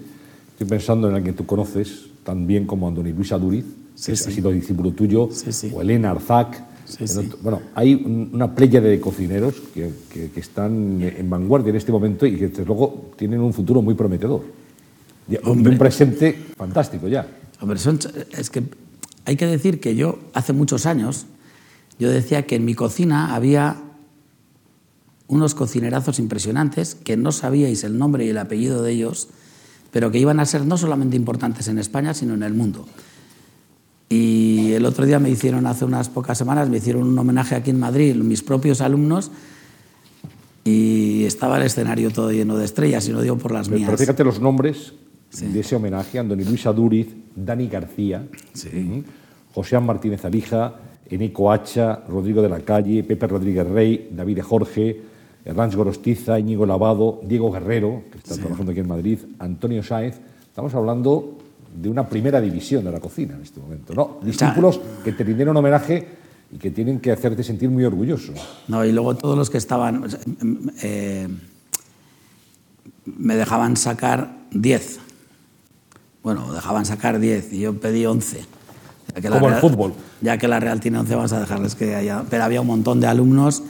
[0.54, 4.16] Estoy pensando en el que tú conoces tan bien como Andoni Luis Aduriz, que ha
[4.36, 5.30] sido discípulo tuyo,
[5.74, 6.64] o Elena Arzac,
[7.28, 11.76] otro- bueno, hay un- una playa de cocineros que, que- que están en vanguardia en
[11.76, 14.42] este momento y que desde luego tienen un futuro muy prometedor.
[15.44, 17.28] Un presente fantástico ya.
[17.62, 18.00] Hombre, son
[18.32, 18.64] es que
[19.26, 21.26] hay que decir que yo hace muchos años
[22.00, 23.76] yo decía que en mi cocina había
[25.28, 29.28] unos cocinerazos impresionantes que no sabíais el nombre y el apellido de ellos,
[29.92, 32.88] pero que iban a ser no solamente importantes en España, sino en el mundo.
[34.08, 37.70] Y el otro día me hicieron, hace unas pocas semanas, me hicieron un homenaje aquí
[37.70, 39.30] en Madrid, mis propios alumnos,
[40.64, 43.88] y estaba el escenario todo lleno de estrellas, y no digo por las Pero, mías.
[43.90, 44.94] pero fíjate los nombres
[45.32, 48.26] de ese homenaje: Andoni Luis Adúriz, Dani García,
[48.56, 49.04] ujú,
[49.54, 50.76] José Martínez Alija,
[51.10, 55.02] Eneco Hacha, Rodrigo de la Calle, Pepe Rodríguez Rey, David Jorge,
[55.46, 60.20] Hernán Gorostiza, Íñigo Lavado, Diego Guerrero, que está trabajando aquí en Madrid, Antonio Sáez.
[60.42, 61.38] Estamos hablando
[61.76, 64.20] de una primera división de la cocina en este momento, ¿no?
[64.24, 66.06] Discípulos que te rindieron homenaje
[66.52, 68.34] y que tienen que hacerte sentir muy orgulloso.
[68.68, 70.04] No, y luego todos los que estaban,
[70.82, 71.28] eh,
[73.06, 75.00] me dejaban sacar 10.
[76.24, 78.42] Bueno, dejaban sacar 10 y yo pedí 11.
[79.16, 79.94] Ya que la Como el Real- fútbol.
[80.22, 82.24] Ya que la Real tiene 11, vamos a dejarles que haya.
[82.30, 83.64] Pero había un montón de alumnos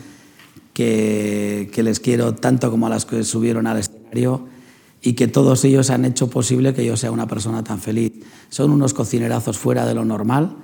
[0.73, 4.47] que, que les quiero tanto como a las que subieron al escenario
[5.01, 8.13] y que todos ellos han hecho posible que yo sea una persona tan feliz.
[8.49, 10.55] Son unos cocinerazos fuera de lo normal,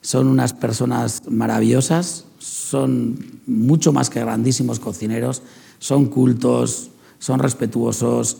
[0.00, 5.42] son unas personas maravillosas, son mucho más que grandísimos cocineros,
[5.78, 8.38] son cultos, son respetuosos,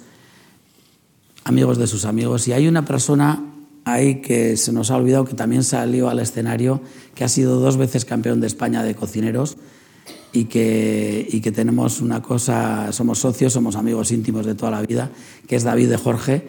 [1.45, 2.49] amigos de sus amigos.
[2.49, 3.45] Y hay una persona
[3.85, 6.81] ahí que se nos ha olvidado que también salió al escenario,
[7.15, 9.57] que ha sido dos veces campeón de España de cocineros
[10.33, 14.83] y que, y que tenemos una cosa, somos socios, somos amigos íntimos de toda la
[14.83, 15.11] vida,
[15.47, 16.49] que es David de Jorge,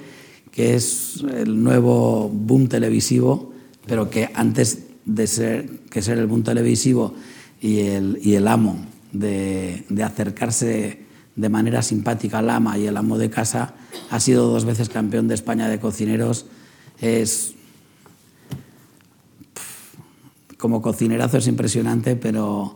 [0.51, 3.53] que es el nuevo boom televisivo,
[3.85, 7.13] pero que antes de ser, que ser el boom televisivo
[7.61, 12.97] y el, y el amo de, de acercarse de manera simpática al ama y el
[12.97, 13.73] amo de casa,
[14.09, 16.45] ha sido dos veces campeón de España de cocineros,
[16.99, 17.55] es
[20.57, 22.75] como cocinerazo es impresionante, pero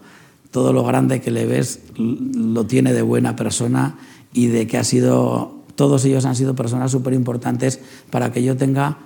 [0.51, 3.97] todo lo grande que le ves lo tiene de buena persona
[4.31, 7.79] y de que ha sido, todos ellos han sido personas súper importantes
[8.09, 8.99] para que yo tenga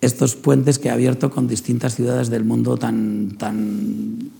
[0.00, 4.30] estos puentes que he abierto con distintas ciudades del mundo tan, tan,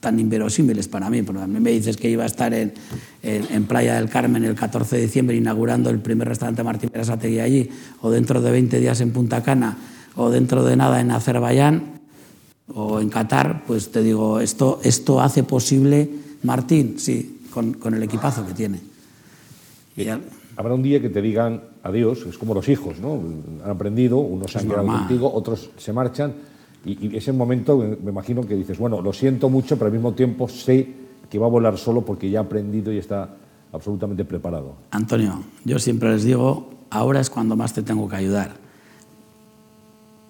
[0.00, 1.22] tan inverosímiles para mí.
[1.22, 2.72] Porque a mí me dices que iba a estar en,
[3.22, 7.40] en- en Playa del Carmen el 14 de diciembre inaugurando el primer restaurante Martín Berasategui
[7.40, 7.68] allí,
[8.02, 9.76] o dentro de 20 días en Punta Cana,
[10.16, 11.96] o dentro de nada en Azerbaiyán,
[12.74, 16.08] o en Qatar, pues te digo, esto, esto hace posible
[16.42, 18.80] Martín, sí, con, con el equipazo que tiene.
[19.96, 20.20] Y ya-
[20.58, 23.20] Habrá un día que te digan adiós, es como los hijos, ¿no?
[23.62, 26.32] Han aprendido, unos se han quedado contigo, otros se marchan,
[26.86, 30.12] y, y ese momento me, imagino que dices, bueno, lo siento mucho, pero al mismo
[30.12, 30.88] tiempo sé
[31.28, 33.34] que va a volar solo porque ya ha aprendido y está
[33.72, 34.76] absolutamente preparado.
[34.92, 38.54] Antonio, yo siempre les digo, ahora es cuando más te tengo que ayudar.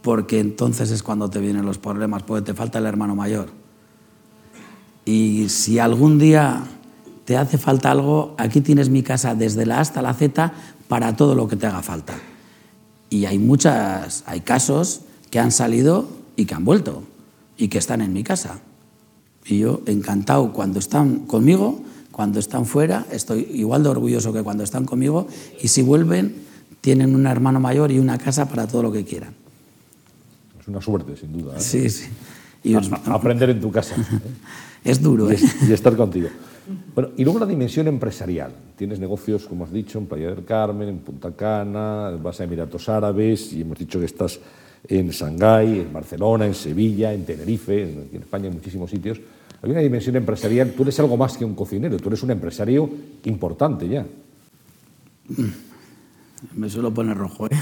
[0.00, 3.48] Porque entonces es cuando te vienen los problemas, porque te falta el hermano mayor.
[5.04, 6.64] Y si algún día
[7.26, 10.54] te hace falta algo, aquí tienes mi casa desde la A hasta la Z
[10.88, 12.14] para todo lo que te haga falta.
[13.10, 17.02] Y hay muchas, hay casos que han salido y que han vuelto
[17.56, 18.60] y que están en mi casa.
[19.44, 21.80] Y yo encantado cuando están conmigo,
[22.12, 25.26] cuando están fuera, estoy igual de orgulloso que cuando están conmigo
[25.62, 26.34] y si vuelven
[26.80, 29.34] tienen un hermano mayor y una casa para todo lo que quieran.
[30.60, 31.56] Es una suerte, sin duda.
[31.56, 31.60] ¿eh?
[31.60, 32.06] Sí, sí.
[32.64, 34.18] Y os- aprender en tu casa ¿eh?
[34.84, 35.38] es duro, ¿eh?
[35.68, 36.28] y estar contigo.
[36.94, 38.52] Bueno, y luego la dimensión empresarial.
[38.76, 42.88] Tienes negocios, como has dicho, en Playa del Carmen, en Punta Cana, vas a Emiratos
[42.88, 44.40] Árabes y hemos dicho que estás
[44.88, 49.20] en Shanghái, en Barcelona, en Sevilla, en Tenerife, en, España, en muchísimos sitios.
[49.62, 50.72] Hay una dimensión empresarial.
[50.72, 52.88] Tú eres algo más que un cocinero, tú eres un empresario
[53.24, 54.06] importante ya.
[56.54, 57.56] Me suelo poner rojo, ¿eh?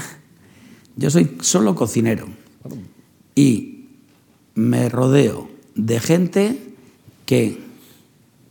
[0.95, 2.27] Yo soy solo cocinero
[3.33, 3.87] y
[4.53, 6.73] me rodeo de gente
[7.25, 7.59] que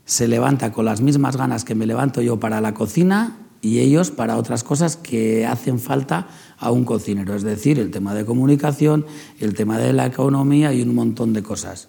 [0.05, 4.11] se levanta con las mismas ganas que me levanto yo para la cocina y ellos
[4.11, 9.07] para otras cosas que hacen falta a un cocinero, es decir, el tema de comunicación,
[9.41, 11.89] el tema de la economía y un montón de cosas.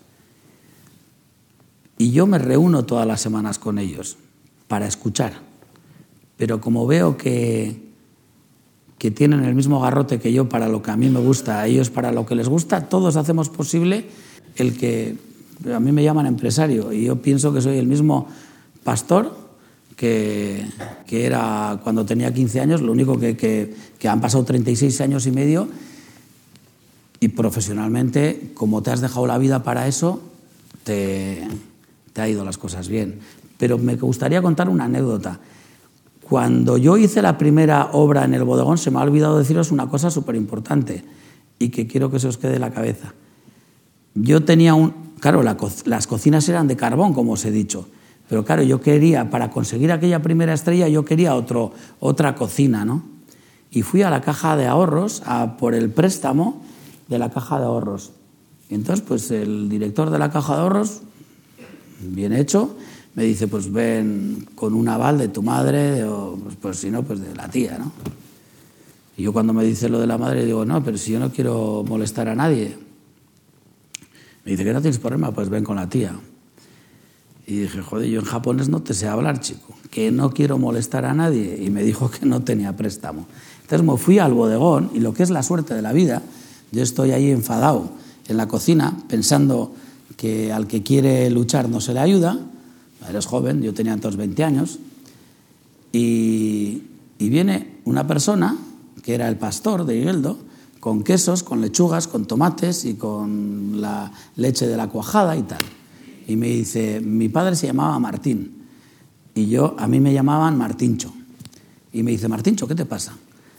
[1.98, 4.18] Y yo me reúno todas las semanas con ellos
[4.70, 5.34] para escuchar,
[6.38, 7.84] pero como veo que
[8.98, 11.68] que tienen el mismo garrote que yo para lo que a mí me gusta, a
[11.68, 14.06] ellos para lo que les gusta, todos hacemos posible
[14.56, 15.18] el que
[15.74, 16.94] a mí me llaman empresario.
[16.94, 18.30] Y yo pienso que soy el mismo
[18.86, 19.45] pastor
[19.96, 20.66] que,
[21.08, 25.26] que era cuando tenía 15 años, lo único que, que, que han pasado 36 años
[25.26, 25.68] y medio
[27.20, 30.22] y profesionalmente, como te has dejado la vida para eso,
[30.84, 31.48] te,
[32.14, 33.20] te ha ido las cosas bien.
[33.58, 35.40] Pero me gustaría contar una anécdota.
[36.22, 39.88] Cuando yo hice la primera obra en el bodegón, se me ha olvidado deciros una
[39.88, 41.06] cosa súper importante
[41.58, 43.14] y que quiero que se os quede en la cabeza.
[44.14, 44.94] Yo tenía un...
[45.20, 47.88] Claro, las cocinas eran de carbón, como os he dicho,
[48.28, 53.04] pero claro, yo quería, para conseguir aquella primera estrella, yo quería otro, otra cocina, ¿no?
[53.72, 56.64] Y fui a la caja de ahorros a por el préstamo
[57.08, 58.12] de la caja de ahorros.
[58.70, 61.02] Y entonces, pues el director de la caja de ahorros,
[62.00, 62.76] bien hecho,
[63.14, 67.04] me dice, pues ven con un aval de tu madre, o pues, pues si no,
[67.04, 67.92] pues de la tía, ¿no?
[69.18, 71.32] Y yo cuando me dice lo de la madre digo, no, pero si yo no
[71.32, 72.78] quiero molestar a nadie.
[74.44, 76.14] Me dice que no tienes problema, pues ven con la tía.
[77.48, 81.06] Y dije, joder, yo en japonés no te sé hablar, chico, que no quiero molestar
[81.06, 81.62] a nadie.
[81.64, 83.28] Y me dijo que no tenía préstamo.
[83.62, 86.24] Entonces me fui al bodegón y lo que es la suerte de la vida,
[86.72, 87.90] yo estoy ahí enfadado
[88.28, 89.74] en la cocina pensando
[90.18, 92.40] que al que quiere luchar no se le ayuda.
[93.08, 94.80] Eres joven, yo tenía entonces 20 años.
[95.92, 96.84] Y,
[97.20, 98.58] y viene una persona
[99.04, 100.40] que era el pastor de Higueldo,
[100.80, 105.60] con quesos, con lechugas, con tomates y con la leche de la cuajada y tal.
[106.28, 108.66] Y me dice, mi padre se llamaba Martín
[109.36, 111.14] y yo, a mí me llamaban Martincho.
[111.92, 113.14] Y me dice, Martincho, ¿qué te pasa?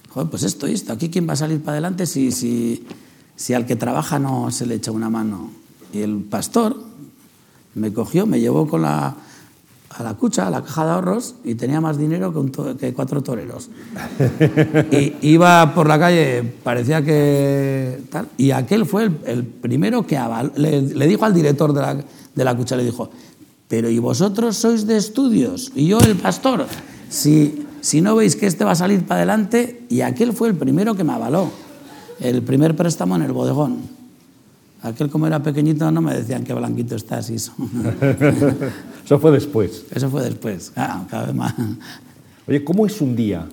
[0.09, 2.87] Joder, pues esto y esto, aquí quién va a salir para adelante si, si,
[3.37, 5.51] si al que trabaja no se le echa una mano.
[5.93, 6.83] Y el pastor
[7.75, 9.17] me cogió, me llevó con la,
[9.91, 12.33] a la cucha, a la caja de ahorros, y tenía más dinero
[12.79, 13.71] que, cuatro toreros.
[14.91, 20.19] y iba por la calle, parecía que tal, y aquel fue el, primero que
[20.57, 22.05] le, dijo al director de la,
[22.37, 23.11] de la cucha, le dijo,
[23.67, 25.73] pero ¿y vosotros sois de estudios?
[25.75, 26.67] Y yo el pastor,
[27.09, 30.55] si, si no veis que este va a salir para adelante, y aquel fue el
[30.55, 31.51] primero que me avaló,
[32.21, 33.97] el primer préstamo en el bodegón.
[34.83, 37.53] Aquel como era pequeñito no me decían qué blanquito estás y eso.
[39.05, 39.85] eso fue después.
[39.91, 41.55] Eso fue después, ah, cada vez más.
[42.47, 43.49] Oye, ¿cómo es un día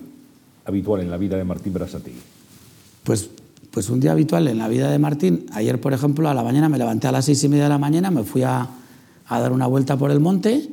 [0.64, 2.20] habitual en la vida de Martín Berasategui?
[3.02, 3.28] Pues,
[3.74, 6.68] pues un día habitual en la vida de Martín, ayer por ejemplo a la mañana
[6.68, 8.68] me levanté a las seis y media de la mañana, me fui a,
[9.26, 10.70] a dar una vuelta por el monte,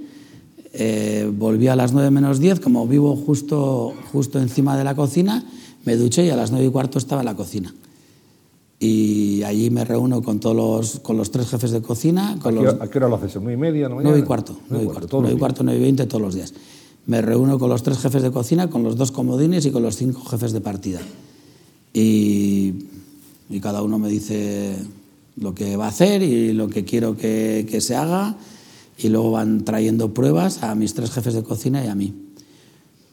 [0.74, 5.44] eh, volví a las nueve menos diez, como vivo justo, justo encima de la cocina,
[5.84, 7.74] me duché y a las nueve y cuarto estaba en la cocina
[8.84, 12.38] y allí me reúno con todos los, con los tres jefes de cocina.
[12.42, 13.36] Con ¿A, qué, hora lo haces?
[13.36, 13.88] ¿Nueve y media?
[13.88, 14.58] Nueve y cuarto.
[14.70, 16.52] Nueve y cuarto, nueve y cuarto, nueve y veinte todos los días.
[17.06, 19.98] Me reúno con los tres jefes de cocina, con los dos comodines y con los
[19.98, 21.00] cinco jefes de partida.
[21.94, 22.74] Y,
[23.52, 24.76] y cada uno me dice
[25.36, 28.38] lo que va a hacer y lo que quiero que, que se haga.
[28.98, 32.14] Y luego van trayendo pruebas a mis tres jefes de cocina y a mí.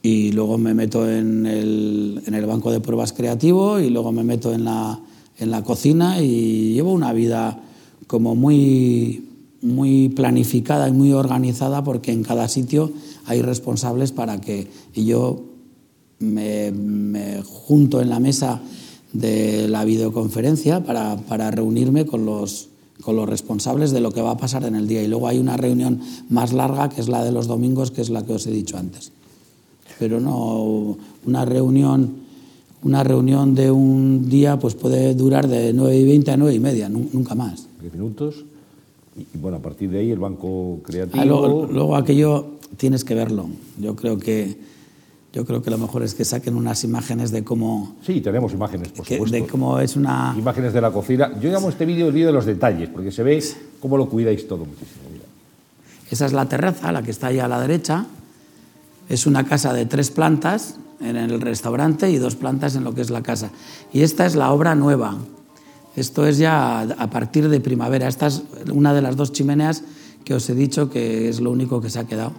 [0.03, 4.23] Y luego me meto en el, en el banco de pruebas creativo y luego me
[4.23, 5.01] meto en la
[5.39, 7.61] en la cocina y llevo una vida
[8.07, 9.29] como muy,
[9.63, 12.91] muy planificada y muy organizada porque en cada sitio
[13.25, 15.45] hay responsables para que y yo
[16.19, 16.73] me,
[17.45, 18.61] junto en la mesa
[19.13, 22.69] de la videoconferencia para, para reunirme con los,
[23.01, 25.03] con los responsables de lo que va a pasar en el día.
[25.03, 28.11] Y luego hay una reunión más larga, que es la de los domingos, que es
[28.11, 29.13] la que os he dicho antes.
[29.99, 32.29] Pero no una reunión
[32.83, 36.61] una reunión de un día pues puede durar de 9 y 20 a 9 y
[36.61, 37.67] media, nunca más.
[37.81, 38.45] 10 minutos.
[39.17, 41.21] Y bueno, a partir de ahí el banco creativo.
[41.21, 43.49] Ah, luego, aquello tienes que verlo.
[43.81, 44.57] Yo creo que
[45.33, 47.97] yo creo que lo mejor es que saquen unas imágenes de cómo.
[48.03, 49.37] Sí, tenemos imágenes, por supuesto.
[49.37, 50.35] De cómo es una.
[50.37, 51.39] Imágenes de la cocina.
[51.41, 53.43] Yo llamo este vídeo el vídeo de los detalles, porque se ve
[53.81, 55.09] cómo lo cuidáis todo muchísimo.
[56.11, 58.07] Esa es la terraza, la que está ahí a la derecha.
[59.09, 63.03] Es una casa de tres plantas en el restaurante y dos plantas en lo que
[63.03, 63.51] es la casa.
[63.93, 65.17] Y esta es la obra nueva.
[65.97, 68.09] Esto es ya a partir de primavera.
[68.09, 69.83] Esta es una de las dos chimeneas
[70.25, 72.33] que os he dicho que es lo único que se ha quedado.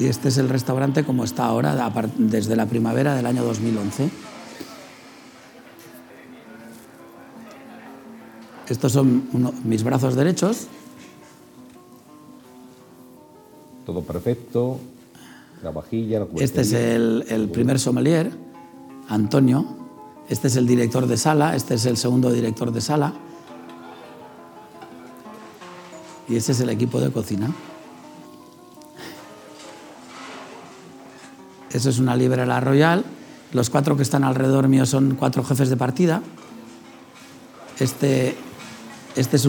[0.00, 4.10] Y este es el restaurante como está ahora, desde la primavera del año 2011.
[8.68, 9.28] Estos son
[9.64, 10.68] mis brazos derechos
[13.90, 14.78] todo perfecto,
[15.64, 18.30] la vajilla, la Este es el, primer sommelier,
[19.08, 19.66] Antonio.
[20.28, 23.12] Este es el director de sala, este es el segundo director de sala.
[26.28, 27.52] Y este es el equipo de cocina.
[31.72, 33.04] Eso es una la royal.
[33.52, 36.22] Los cuatro que están alrededor mío son cuatro jefes de partida.
[37.78, 38.36] Este,
[39.16, 39.48] este es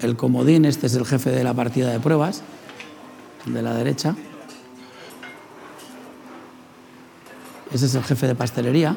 [0.00, 2.42] el comodín, este es el jefe de la partida de pruebas
[3.46, 4.14] de la derecha.
[7.72, 8.96] Ese es el jefe de pastelería.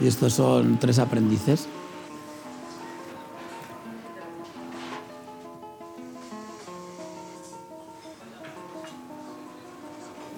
[0.00, 1.66] Y estos son tres aprendices.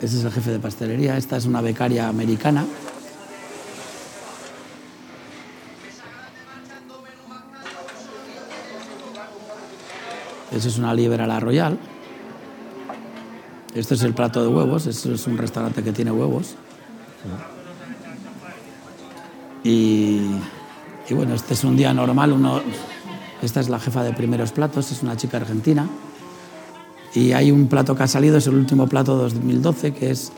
[0.02, 1.16] Ese es el jefe de pastelería.
[1.16, 2.64] Esta es una becaria americana.
[10.50, 11.78] Esa es una liebre a la royal.
[13.76, 14.86] Este es el plato de huevos.
[14.86, 16.56] Este es un restaurante que tiene huevos.
[19.62, 20.20] Y,
[21.08, 22.32] y bueno, este es un día normal.
[22.32, 22.60] Uno,
[23.40, 25.88] esta es la jefa de primeros platos, es una chica argentina.
[27.14, 30.32] Y hay un plato que ha salido, es el último plato de 2012, que es,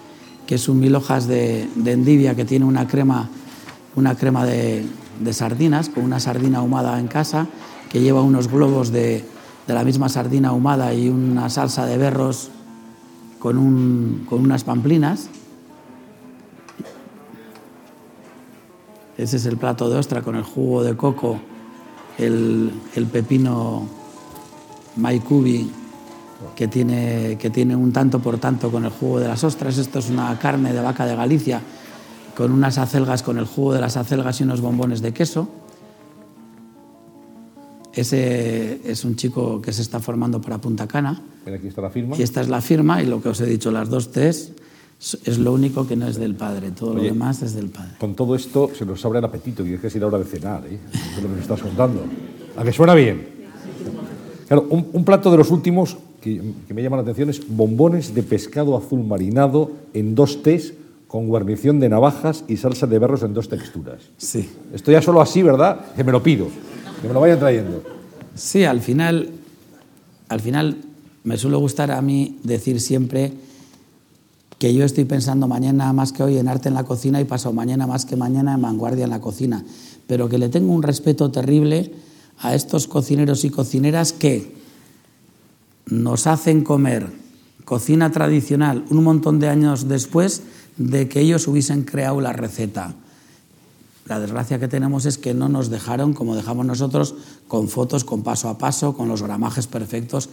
[0.47, 3.29] que es un mil hojas de, endivia que tiene una crema,
[3.95, 4.85] una crema de,
[5.21, 7.47] de sardinas, con una sardina ahumada en casa,
[7.91, 9.25] que lleva unos globos de,
[9.69, 12.51] de la misma sardina ahumada y una salsa de berros
[13.39, 15.29] con, un, con unas pamplinas.
[19.17, 21.39] Ese es el plato de ostra con el jugo de coco,
[22.19, 23.87] el, el pepino
[24.97, 25.71] maikubi
[26.55, 29.79] que tiene, que tiene un tanto por tanto con el jugo de las ostras.
[29.79, 31.61] Esto es una carne de vaca de Galicia
[32.37, 35.49] con unas acelgas con el jugo de las acelgas y unos bombones de queso.
[37.93, 41.23] Ese es un chico que se está formando para Punta Cana.
[41.47, 42.17] Aquí está la firma.
[42.17, 44.53] Y esta es la firma y lo que os he dicho, las dos T's,
[45.25, 46.73] es lo único que no es del padre.
[46.73, 47.93] Todo Oye, lo demás es del padre.
[48.01, 50.65] Con todo esto se nos abre el apetito y es que es hora de cenar,
[50.67, 50.79] ¿eh?
[50.93, 52.03] Es lo que nos estás contando.
[52.57, 53.29] ¿A que suena bien?
[54.49, 58.15] Claro, un, un plato de los últimos que, que me llama la atención es bombones
[58.15, 60.73] de pescado azul marinado en dos tés
[61.07, 64.01] con guarnición de navajas y salsa de berros en dos texturas.
[64.17, 64.49] Sí.
[64.73, 65.93] Esto ya solo así, ¿verdad?
[65.95, 66.49] Que me lo pido,
[67.03, 67.83] que me lo vayan trayendo.
[68.35, 69.29] Sí, al final,
[70.29, 70.79] al final
[71.23, 73.33] me suele gustar a mí decir siempre
[74.59, 77.53] que yo estoy pensando mañana más que hoy en arte en la cocina y pasado
[77.53, 79.63] mañana más que mañana en vanguardia en la cocina,
[80.07, 81.93] pero que le tengo un respeto terrible
[82.39, 84.64] a estos cocineros y cocineras que
[85.87, 87.11] nos hacen comer
[87.65, 90.43] cocina tradicional un montón de años después
[90.77, 92.95] de que ellos hubiesen creado la receta.
[94.07, 97.15] La desgracia que tenemos es que no nos dejaron, como dejamos nosotros,
[97.49, 100.29] con fotos, con paso a paso, con los gramajes perfectos,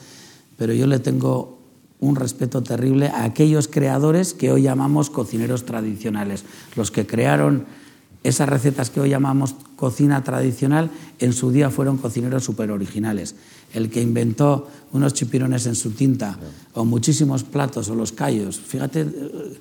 [0.57, 1.59] pero yo le tengo
[2.01, 6.43] un respeto terrible a aquellos creadores que hoy llamamos cocineros tradicionales,
[6.75, 7.65] los que crearon
[8.23, 13.35] esas recetas que hoy llamamos cocina tradicional, en su día fueron cocineros súper originales.
[13.73, 16.37] El que inventó unos chipirones en su tinta,
[16.73, 18.59] o muchísimos platos, o los callos.
[18.59, 19.59] Fíjate, eh,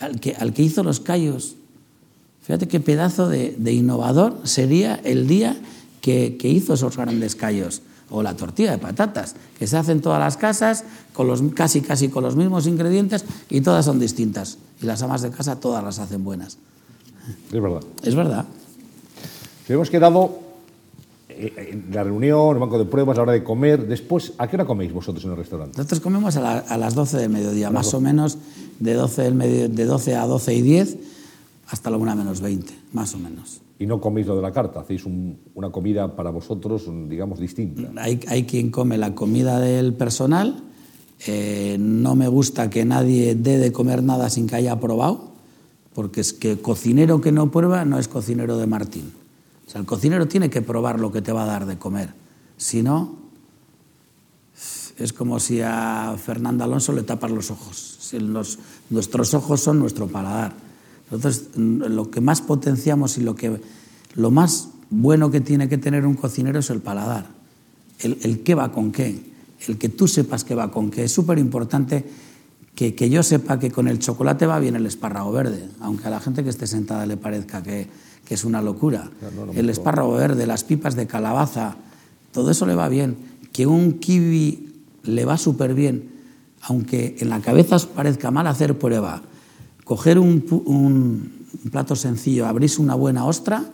[0.00, 1.54] al que, al que hizo los callos,
[2.42, 5.56] fíjate qué pedazo de, de innovador sería el día
[6.00, 7.82] que, que, hizo esos grandes callos.
[8.08, 11.80] O la tortilla de patatas, que se hace en todas las casas, con los, casi
[11.80, 14.58] casi con los mismos ingredientes, y todas son distintas.
[14.80, 16.58] Y las amas de casa todas las hacen buenas.
[17.52, 17.82] Es verdad.
[18.02, 18.44] Es verdad.
[19.68, 20.45] Hemos quedado
[21.28, 23.86] en la reunión, el banco de pruebas, a la hora de comer.
[23.86, 25.76] Después, ¿a qué hora coméis vosotros en el restaurante?
[25.76, 28.38] Nosotros comemos a, la, a las 12 del mediodía, más o menos
[28.78, 30.98] de 12, del medio, de 12 a 12 y 10
[31.68, 33.60] hasta la 1 menos 20, más o menos.
[33.78, 37.90] Y no coméis lo de la carta, hacéis un, una comida para vosotros, digamos, distinta.
[38.00, 40.62] Hay, hay quien come la comida del personal.
[41.26, 45.32] Eh, no me gusta que nadie dé de comer nada sin que haya probado,
[45.92, 49.12] porque es que cocinero que no prueba no es cocinero de Martín.
[49.66, 52.14] O sea, el cocinero tiene que probar lo que te va a dar de comer.
[52.56, 53.16] Si no,
[54.98, 57.98] es como si a Fernando Alonso le tapas los ojos.
[58.00, 58.18] Si
[58.90, 60.54] nuestros ojos son nuestro paladar.
[61.10, 63.60] Entonces, lo que más potenciamos y lo, que,
[64.14, 67.26] lo más bueno que tiene que tener un cocinero es el paladar.
[67.98, 69.32] El, el qué va con qué.
[69.66, 71.04] El que tú sepas qué va con qué.
[71.04, 72.04] Es súper importante
[72.76, 76.10] que, que, yo sepa que con el chocolate va bien el espárrago verde, aunque a
[76.10, 77.88] la gente que esté sentada le parezca que,
[78.24, 79.10] que es una locura.
[79.34, 81.76] No, no, el espárrago verde, las pipas de calabaza,
[82.32, 83.16] todo eso le va bien.
[83.52, 84.68] Que un kiwi
[85.04, 86.10] le va súper bien,
[86.60, 89.22] aunque en la cabeza os parezca mal hacer prueba.
[89.84, 91.32] Coger un, un,
[91.64, 93.64] un plato sencillo, abrís una buena ostra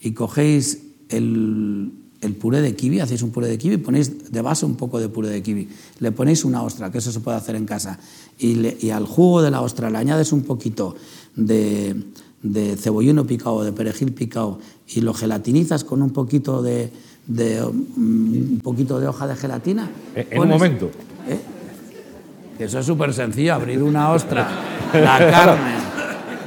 [0.00, 1.92] y cogéis el,
[2.22, 5.08] el, puré de kiwi, hacéis un puré de kiwi, ponéis de base un poco de
[5.08, 5.68] puré de kiwi,
[6.00, 7.98] le ponéis una ostra, que eso se puede hacer en casa,
[8.38, 10.96] y, le, y al jugo de la ostra le añades un poquito
[11.36, 11.96] de,
[12.42, 14.58] de cebollino picado, de perejil picado,
[14.88, 16.92] y lo gelatinizas con un poquito de,
[17.26, 19.90] de un poquito de hoja de gelatina.
[20.14, 20.90] En pones, un momento.
[21.28, 21.40] ¿eh?
[22.58, 24.48] Eso es súper sencillo, abrir una ostra,
[24.92, 25.72] la carne.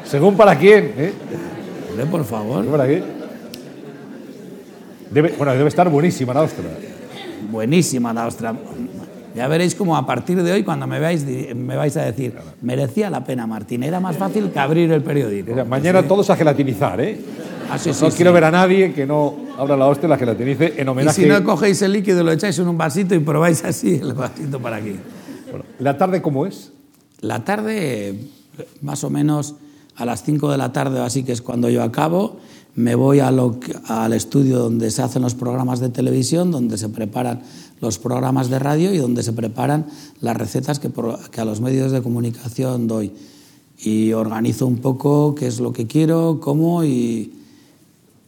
[0.06, 1.14] Según para quién, ¿eh?
[2.11, 2.64] Por favor.
[2.64, 3.24] ¿Según para quién?
[5.11, 6.65] Debe, bueno, debe estar buenísima la ostra.
[7.52, 8.56] Buenísima la ostra.
[9.36, 11.26] Ya veréis como a partir de hoy, cuando me veáis,
[11.56, 13.84] me vais a decir, merecía la pena, Martín.
[13.84, 15.52] Era más fácil que abrir el periódico.
[15.52, 16.07] O sea, mañana ¿Sí?
[16.07, 17.19] todos a gelatinizar, ¿eh?
[17.69, 20.10] Ah, sí, no, sí, no quiero ver a nadie que no abra la hostia y
[20.10, 21.22] la gelatinice en homenaje.
[21.22, 24.14] Y si no cogéis el líquido, lo echáis en un vasito y probáis así el
[24.14, 24.95] vasito para aquí.
[25.49, 26.72] Bueno, ¿La tarde cómo es?
[27.19, 28.15] La tarde,
[28.82, 29.56] más o menos
[29.95, 32.40] a las 5 de la tarde, así que es cuando yo acabo,
[32.76, 37.41] me voy al estudio donde se hacen los programas de televisión, donde se preparan
[37.80, 39.85] los programas de radio y donde se preparan
[40.19, 40.89] las recetas que,
[41.38, 43.14] a los medios de comunicación doy.
[43.77, 47.34] Y organizo un poco qué es lo que quiero, cómo y,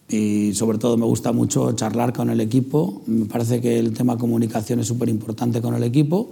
[0.09, 3.01] y sobre todo me gusta mucho charlar con el equipo.
[3.05, 6.29] Me parece que el tema comunicación es súper importante con el equipo.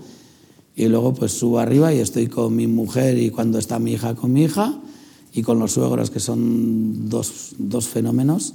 [0.78, 4.16] Y luego pues subo arriba y estoy con mi mujer y cuando está mi hija
[4.16, 4.80] con mi hija
[5.36, 8.53] y con los suegros que son dos, dos fenómenos,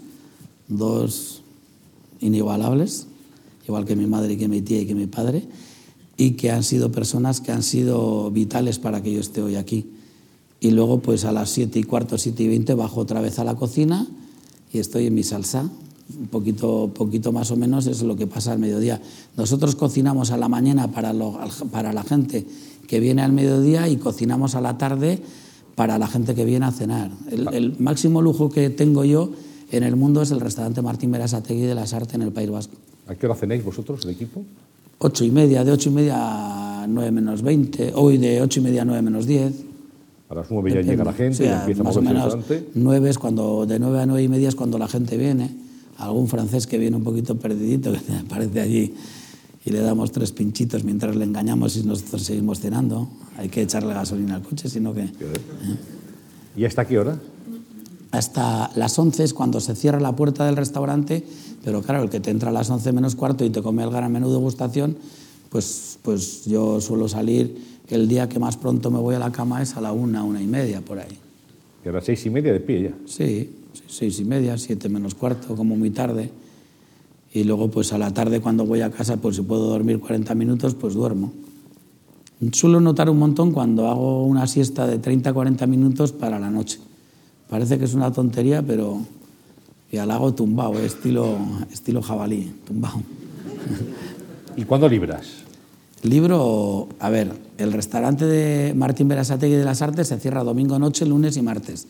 [0.66, 1.42] dos
[2.20, 3.06] inigualables,
[3.68, 5.46] igual que mi madre y que mi tía y que mi padre,
[6.16, 9.90] y que han sido personas que han sido vitales para que yo esté hoy aquí.
[10.58, 13.44] Y luego pues a las siete y cuarto, siete y veinte bajo otra vez a
[13.44, 14.06] la cocina
[14.72, 15.70] y estoy en mi salsa.
[16.18, 19.02] Un poquito, poquito más o menos es lo que pasa al mediodía.
[19.36, 21.14] Nosotros cocinamos a la mañana para,
[21.70, 22.46] para la gente
[22.86, 25.22] que viene al mediodía y cocinamos a la tarde
[25.80, 27.10] para la gente que viene a cenar.
[27.30, 29.30] El, máximo lujo que tengo yo
[29.72, 32.74] en el mundo es el restaurante Martín Berasategui de las Artes en el País Vasco.
[33.06, 34.44] ¿A qué hora cenáis vosotros, el equipo?
[34.98, 36.16] Ocho y media, de ocho y media
[36.82, 39.54] a nueve menos veinte, hoy de ocho y media a nueve menos diez.
[40.28, 42.36] A las nueve ya llega la gente, y empieza más o menos
[42.74, 45.48] nueve es cuando, de nueve a nueve y media es cuando la gente viene.
[45.96, 48.94] Algún francés que viene un poquito perdidito, que aparece allí
[49.64, 53.08] y le damos tres pinchitos mientras le engañamos y nosotros seguimos cenando.
[53.36, 55.02] Hay que echarle gasolina al coche, sino que...
[55.02, 55.10] ¿eh?
[56.56, 57.18] ¿Y hasta qué hora?
[58.10, 61.24] Hasta las once es cuando se cierra la puerta del restaurante,
[61.62, 63.90] pero claro, el que te entra a las once menos cuarto y te come el
[63.90, 64.96] gran menú de degustación,
[65.50, 69.62] pues, pues yo suelo salir el día que más pronto me voy a la cama
[69.62, 71.18] es a la una, una y media, por ahí.
[71.84, 72.94] ¿Y a las seis y media de pie ya?
[73.06, 73.50] Sí,
[73.88, 76.30] seis y media, siete menos cuarto, como muy tarde.
[77.32, 80.34] Y luego, pues a la tarde, cuando voy a casa, pues si puedo dormir 40
[80.34, 81.32] minutos, pues duermo.
[82.52, 86.78] Suelo notar un montón cuando hago una siesta de 30-40 minutos para la noche.
[87.48, 89.00] Parece que es una tontería, pero
[89.92, 91.36] ya la hago tumbado, estilo,
[91.70, 93.02] estilo jabalí, tumbado.
[94.56, 95.26] ¿Y cuándo libras?
[96.02, 101.04] Libro, a ver, el restaurante de Martín Berasategui de las Artes se cierra domingo noche,
[101.04, 101.86] lunes y martes.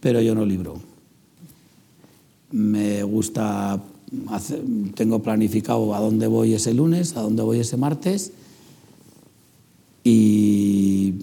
[0.00, 0.91] Pero yo no libro.
[2.52, 3.82] Me gusta,
[4.94, 8.32] tengo planificado a dónde voy ese lunes, a dónde voy ese martes.
[10.04, 11.14] Y,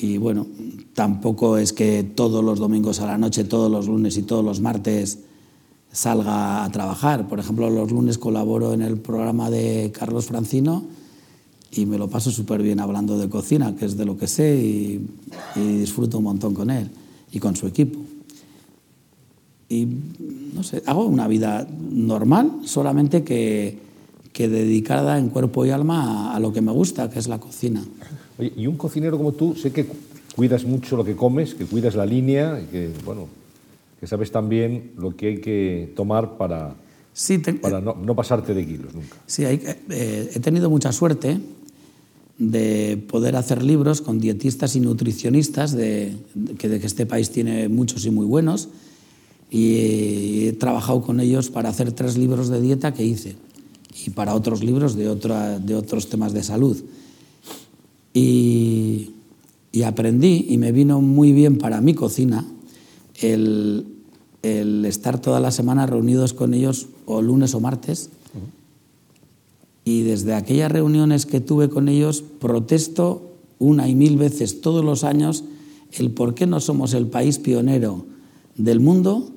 [0.00, 0.46] y bueno,
[0.94, 4.60] tampoco es que todos los domingos a la noche, todos los lunes y todos los
[4.60, 5.18] martes
[5.92, 7.28] salga a trabajar.
[7.28, 10.84] Por ejemplo, los lunes colaboro en el programa de Carlos Francino
[11.72, 14.56] y me lo paso súper bien hablando de cocina, que es de lo que sé,
[14.56, 15.06] y,
[15.56, 16.90] disfruto un montón con él
[17.32, 17.98] y con su equipo.
[19.70, 19.86] Y
[20.52, 23.78] no sé, hago una vida normal, solamente que,
[24.32, 27.38] que dedicada en cuerpo y alma a, a, lo que me gusta, que es la
[27.38, 27.82] cocina.
[28.36, 29.86] Oye, y un cocinero como tú, sé que
[30.34, 33.28] cuidas mucho lo que comes, que cuidas la línea, que bueno,
[34.00, 36.74] que sabes también lo que hay que tomar para,
[37.60, 39.16] para no, pasarte de kilos nunca.
[39.26, 41.38] Sí, eh, he tenido mucha suerte
[42.38, 46.16] de poder hacer libros con dietistas y nutricionistas, de,
[46.58, 48.70] que, de que este país tiene muchos y muy buenos,
[49.50, 53.36] y he trabajado con ellos para hacer tres libros de dieta que hice
[54.06, 56.76] y para otros libros de, otra, de otros temas de salud.
[58.14, 59.10] Y,
[59.72, 62.44] y aprendí y me vino muy bien para mi cocina
[63.20, 63.86] el,
[64.42, 68.10] estar toda la semana reunidos con ellos o lunes o martes.
[69.84, 75.04] Y desde aquellas reuniones que tuve con ellos protesto una y mil veces todos los
[75.04, 75.44] años
[75.92, 78.06] el por qué no somos el país pionero
[78.56, 79.30] del mundo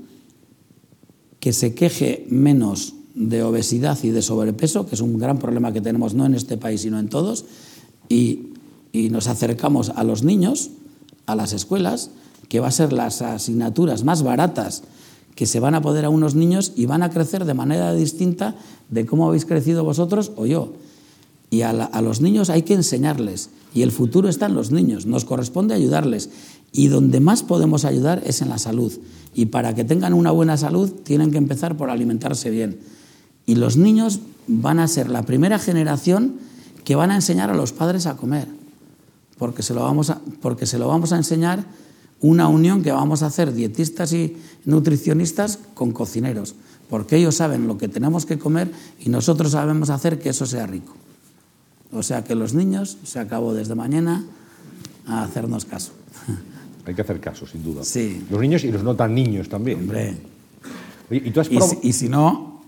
[1.43, 5.81] que se queje menos de obesidad y de sobrepeso, que es un gran problema que
[5.81, 7.43] tenemos no en este país sino en todos,
[8.07, 8.53] y,
[8.93, 10.69] y nos acercamos a los niños,
[11.25, 12.11] a las escuelas,
[12.47, 14.83] que va a ser las asignaturas más baratas
[15.35, 18.55] que se van a poder a unos niños y van a crecer de manera distinta
[18.89, 20.71] de cómo habéis crecido vosotros o yo.
[21.53, 23.51] Y a, los niños hay que enseñarles.
[23.75, 25.05] Y el futuro está en los niños.
[25.05, 26.31] Nos corresponde ayudarles.
[26.71, 28.91] Y donde más podemos ayudar es en la salud.
[29.35, 32.79] Y para que tengan una buena salud tienen que empezar por alimentarse bien.
[33.45, 36.37] Y los niños van a ser la primera generación
[36.85, 38.47] que van a enseñar a los padres a comer.
[39.37, 41.67] Porque se lo vamos a, porque se lo vamos a enseñar
[42.19, 46.55] una unión que vamos a hacer dietistas y nutricionistas con cocineros,
[46.89, 50.65] porque ellos saben lo que tenemos que comer y nosotros sabemos hacer que eso sea
[50.65, 50.95] rico.
[51.93, 54.23] O sea que los niños, se acabó desde mañana
[55.05, 55.91] a hacernos caso.
[56.85, 57.83] Hay que hacer caso, sin duda.
[57.83, 58.25] Sí.
[58.29, 59.79] Los niños y los no tan niños también.
[59.79, 60.17] Hombre.
[61.09, 62.61] ¿Y, tú has y, si, y, si, no,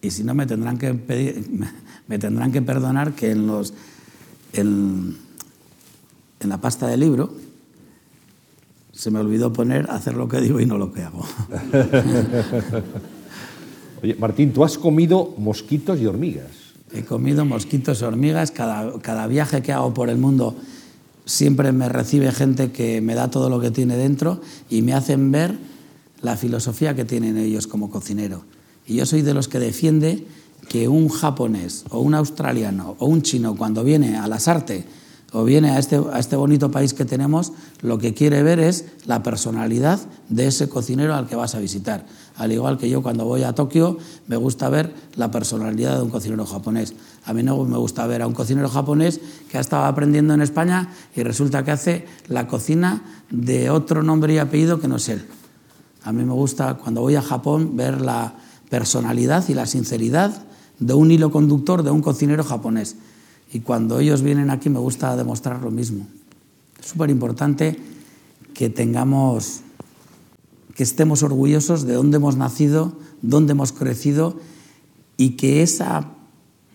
[0.00, 1.46] y si no me tendrán que pedir,
[2.08, 3.74] me, tendrán que perdonar que en los
[4.52, 5.16] en,
[6.40, 7.34] en la pasta del libro
[8.92, 11.24] se me olvidó poner hacer lo que digo y no lo que hago.
[14.02, 16.59] Oye, Martín, tú has comido mosquitos y hormigas.
[16.92, 18.50] He comido mosquitos hormigas.
[18.50, 20.56] Cada, cada viaje que hago por el mundo
[21.24, 25.30] siempre me recibe gente que me da todo lo que tiene dentro y me hacen
[25.30, 25.56] ver
[26.22, 28.44] la filosofía que tienen ellos como cocinero.
[28.86, 30.26] Y yo soy de los que defiende
[30.68, 34.84] que un japonés o un australiano o un chino cuando viene a las artes
[35.32, 37.52] o viene a este, a este bonito país que tenemos,
[37.82, 42.04] lo que quiere ver es la personalidad de ese cocinero al que vas a visitar.
[42.36, 46.10] Al igual que yo cuando voy a Tokio me gusta ver la personalidad de un
[46.10, 46.94] cocinero japonés.
[47.24, 49.20] A mí no me gusta ver a un cocinero japonés
[49.50, 54.34] que ha estado aprendiendo en España y resulta que hace la cocina de otro nombre
[54.34, 55.24] y apellido que no es él.
[56.02, 58.34] A mí me gusta cuando voy a Japón ver la
[58.70, 60.44] personalidad y la sinceridad
[60.78, 62.96] de un hilo conductor de un cocinero japonés.
[63.52, 66.06] Y cuando ellos vienen aquí me gusta demostrar lo mismo.
[66.78, 67.76] Es súper importante
[68.54, 69.60] que tengamos,
[70.74, 74.38] que estemos orgullosos de dónde hemos nacido, dónde hemos crecido
[75.16, 76.12] y que esa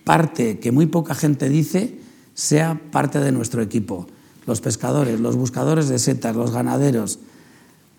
[0.04, 2.00] parte que muy poca gente dice
[2.34, 4.08] sea parte de nuestro equipo.
[4.46, 7.20] Los pescadores, los buscadores de setas, los ganaderos,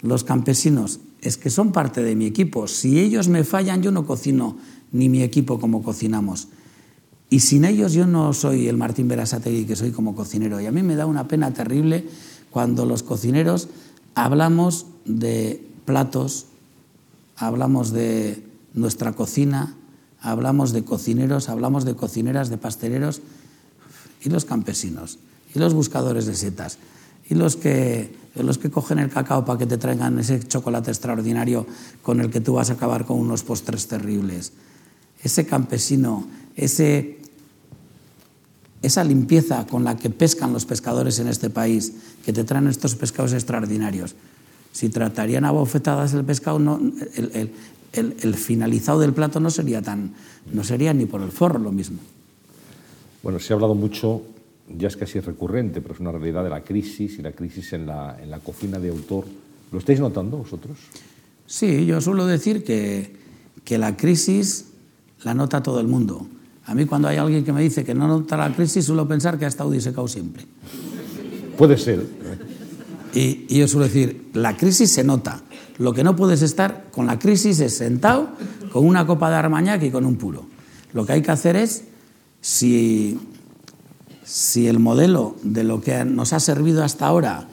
[0.02, 2.68] los campesinos, es que son parte de mi equipo.
[2.68, 4.56] Si ellos me fallan, yo no cocino
[4.92, 6.48] ni mi equipo como cocinamos.
[7.28, 10.60] Y sin ellos yo no soy el Martín Berasategui que soy como cocinero.
[10.60, 12.06] Y a mí me da una pena terrible
[12.50, 13.68] cuando los cocineros
[14.14, 16.46] hablamos de platos,
[17.36, 18.44] hablamos de
[18.74, 19.74] nuestra cocina,
[20.20, 23.20] hablamos de cocineros, hablamos de cocineras, de pasteleros
[24.22, 25.18] y los campesinos
[25.54, 26.78] y los buscadores de setas
[27.28, 31.66] y los que, los que cogen el cacao para que te traigan ese chocolate extraordinario
[32.02, 34.52] con el que tú vas a acabar con unos postres terribles.
[35.22, 36.26] Ese campesino,
[36.56, 37.18] ese,
[38.82, 41.92] esa limpieza con la que pescan los pescadores en este país,
[42.24, 44.16] que te traen estos pescados extraordinarios.
[44.72, 46.80] Si tratarían a bofetadas el pescado, no,
[47.14, 47.52] el,
[47.92, 50.14] el, el, finalizado del plato no sería, tan,
[50.52, 51.98] no sería ni por el forro lo mismo.
[53.22, 54.22] Bueno, se ha hablado mucho
[54.68, 57.86] ya es casi recurrente, pero es una realidad de la crisis y la crisis en
[57.86, 59.24] la, en la cocina de autor.
[59.72, 60.78] ¿Lo estáis notando vosotros?
[61.46, 63.14] Sí, yo suelo decir que,
[63.64, 64.66] que la crisis
[65.22, 66.26] la nota todo el mundo.
[66.66, 69.38] A mí cuando hay alguien que me dice que no nota la crisis, suelo pensar
[69.38, 70.44] que ha estado disecado siempre.
[71.56, 72.05] Puede ser.
[73.14, 75.43] Y, y, yo suelo decir, la crisis se nota.
[75.78, 78.28] Lo que no puedes estar con la crisis es sentado
[78.72, 80.47] con una copa de armañac y con un puro.
[80.93, 81.84] Lo que hay que hacer es,
[82.40, 83.18] si
[84.26, 87.47] si el modelo de lo que nos ha servido hasta ahora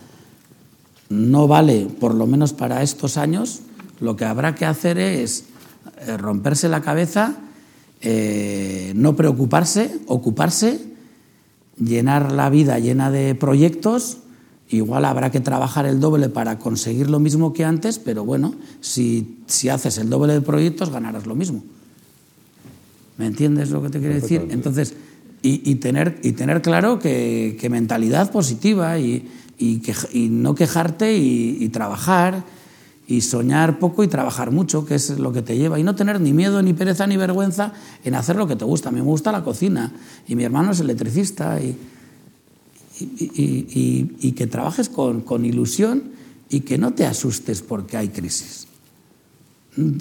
[1.09, 3.59] no vale, por lo menos para estos años,
[3.99, 5.45] lo que habrá que hacer es
[5.99, 7.35] eh, romperse la cabeza,
[8.03, 10.79] eh, no preocuparse, ocuparse,
[11.83, 14.17] llenar la vida llena de proyectos.
[14.69, 19.39] Igual habrá que trabajar el doble para conseguir lo mismo que antes, pero bueno, si,
[19.47, 21.63] si haces el doble de proyectos ganarás lo mismo.
[23.17, 24.47] ¿Me entiendes lo que te quiero decir?
[24.49, 24.95] Entonces,
[25.41, 29.27] y, y, tener, y tener claro que, que mentalidad positiva y,
[29.57, 32.43] y, que, y no quejarte y, trabajar
[33.07, 35.79] y soñar poco y trabajar mucho, que es lo que te lleva.
[35.79, 37.73] Y no tener ni miedo, ni pereza, ni vergüenza
[38.03, 38.89] en hacer lo que te gusta.
[38.89, 39.91] A mí me gusta la cocina
[40.27, 41.77] y mi hermano es electricista y,
[42.99, 46.13] y que trabajes con, con ilusión
[46.49, 48.67] y que no te asustes porque hay crisis.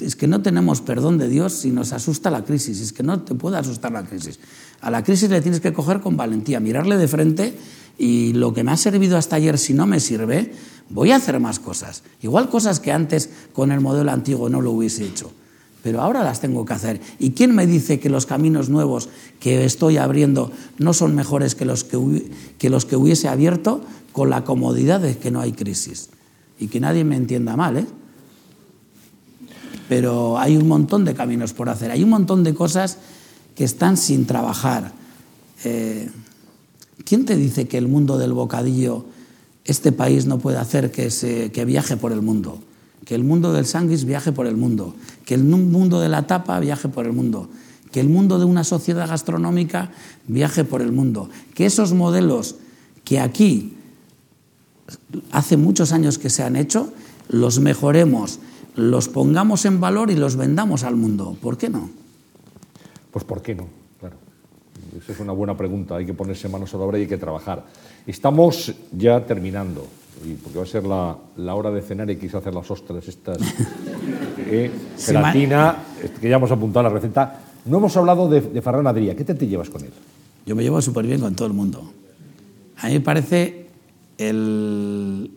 [0.03, 3.23] Es que no tenemos perdón de Dios si nos asusta la crisis, es que no
[3.23, 4.39] te puede asustar la crisis.
[4.83, 7.57] A la crisis le tienes que coger con valentía, mirarle de frente
[7.97, 10.53] y lo que me ha servido hasta ayer, si no me sirve,
[10.93, 12.03] voy a hacer más cosas.
[12.23, 15.33] Igual cosas que antes con el modelo antiguo no lo hubiese hecho,
[15.83, 17.01] pero ahora las tengo que hacer.
[17.19, 19.09] ¿Y quién me dice que los caminos nuevos
[19.41, 23.83] que estoy abriendo no son mejores que los que, que, los que hubiese abierto
[24.13, 26.11] con la comodidad de que no hay crisis?
[26.59, 27.87] Y que nadie me entienda mal, ¿eh?
[29.89, 32.99] Pero hay un montón de caminos por hacer, hay un montón de cosas
[33.55, 34.93] que están sin trabajar.
[35.65, 36.09] Eh,
[37.05, 39.05] ¿Quién te dice que el mundo del bocadillo,
[39.65, 42.59] este país no puede hacer que, se, que viaje por el mundo?
[43.05, 44.95] Que el mundo del sándwich viaje por el mundo,
[45.25, 47.49] que el mundo de la tapa viaje por el mundo,
[47.91, 49.91] que el mundo de una sociedad gastronómica
[50.27, 52.57] viaje por el mundo, que esos modelos
[53.05, 53.77] que aquí
[55.31, 56.93] hace muchos años que se han hecho,
[57.29, 58.41] los mejoremos,
[58.75, 61.37] los pongamos en valor y los vendamos al mundo.
[61.41, 61.91] ¿Por qué no?
[63.11, 63.82] Pues ¿por qué no?
[64.97, 65.97] Esa es una buena pregunta.
[65.97, 67.65] Hay que ponerse manos a la obra y hay que trabajar.
[68.07, 69.87] Estamos ya terminando,
[70.43, 73.39] porque va a ser la, la hora de cenar y quise hacer las ostras estas.
[74.39, 75.77] eh, gelatina,
[76.21, 77.41] que ya hemos apuntado la receta.
[77.65, 79.15] No hemos hablado de, de Ferran Adrià.
[79.15, 79.93] ¿Qué te, te llevas con él?
[80.45, 81.93] Yo me llevo súper bien con todo el mundo.
[82.79, 83.67] A mí me parece
[84.19, 85.31] el,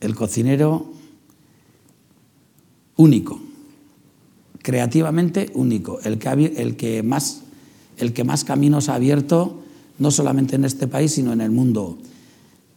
[0.00, 0.86] el cocinero
[2.96, 3.40] único,
[4.62, 7.42] creativamente único, el que, el, que más,
[7.96, 9.62] el que más caminos ha abierto,
[9.98, 11.98] no solamente en este país, sino en el mundo.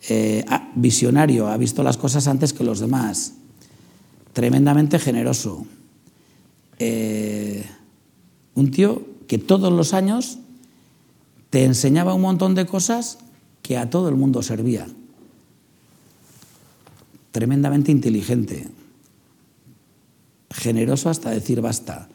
[0.08, 3.34] Eh, visionario, ha visto las cosas antes que los demás,
[4.34, 5.66] tremendamente generoso.
[6.78, 7.66] Eh,
[8.54, 10.40] un tío que todos los años
[11.50, 13.18] te enseñaba un montón de cosas
[13.62, 14.88] que a todo el mundo servía.
[17.32, 18.68] Tremendamente inteligente,
[20.52, 22.10] generoso hasta decir basta.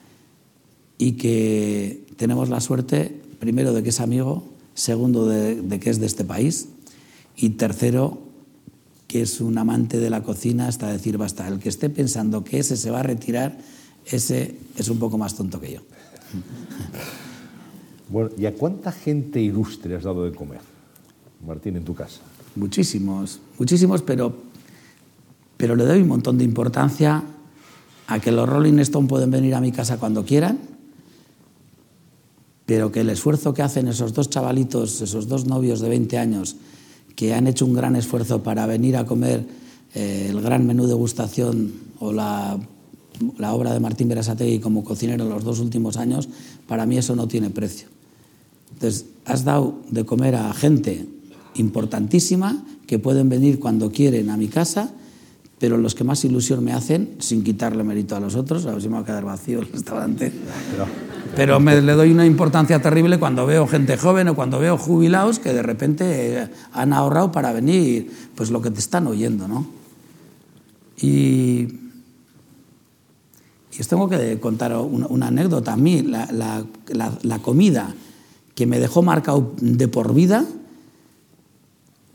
[0.98, 4.44] Y que tenemos la suerte, primero, de que es amigo,
[4.74, 6.68] segundo, de, de que es de este país,
[7.34, 8.18] y tercero,
[9.08, 11.48] que es un amante de la cocina hasta decir basta.
[11.48, 13.56] El que esté pensando que ese se va a retirar,
[14.04, 15.80] ese es un poco más tonto que yo.
[18.10, 20.58] Bueno, ¿y a cuánta gente ilustre has dado de comer,
[21.46, 22.20] Martín, en tu casa?
[22.56, 24.34] Muchísimos, muchísimos, pero,
[25.56, 27.22] pero le doy un montón de importancia
[28.08, 30.58] a que los Rolling Stone pueden venir a mi casa cuando quieran,
[32.70, 36.54] pero que el esfuerzo que hacen esos dos chavalitos, esos dos novios de 20 años,
[37.16, 39.44] que han hecho un gran esfuerzo para venir a comer
[39.92, 42.60] eh, el gran menú de gustación o la,
[43.50, 46.28] obra de Martín Berasategui como cocinero los dos últimos años,
[46.68, 47.88] para mí eso no tiene precio.
[48.74, 51.08] Entonces, has dado de comer a gente
[51.56, 54.94] importantísima que pueden venir cuando quieren a mi casa
[55.60, 58.80] pero los que más ilusión me hacen, sin quitarle mérito a los otros, a ver
[58.80, 60.32] si me va a quedar vacío el restaurante,
[61.36, 65.38] pero me le doy una importancia terrible cuando veo gente joven o cuando veo jubilados
[65.38, 69.66] que de repente han ahorrado para venir, pues lo que te están oyendo, ¿no?
[71.02, 71.68] Y,
[73.72, 75.74] y os tengo que contar una, anécdota.
[75.74, 76.64] A mí, la, la,
[77.22, 77.94] la comida
[78.54, 80.44] que me dejó marcado de por vida,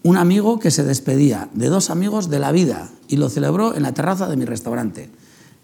[0.05, 3.81] un amigo que se despedía de dos amigos de la vida y lo celebró en
[3.81, 5.09] la terraza de mi restaurante.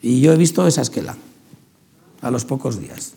[0.01, 1.15] Y yo he visto esa esquela
[2.21, 3.13] a los pocos días.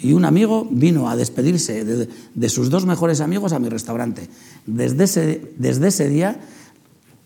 [0.00, 4.30] Y un amigo vino a despedirse de, sus dos mejores amigos a mi restaurante.
[4.64, 6.40] Desde ese, desde ese día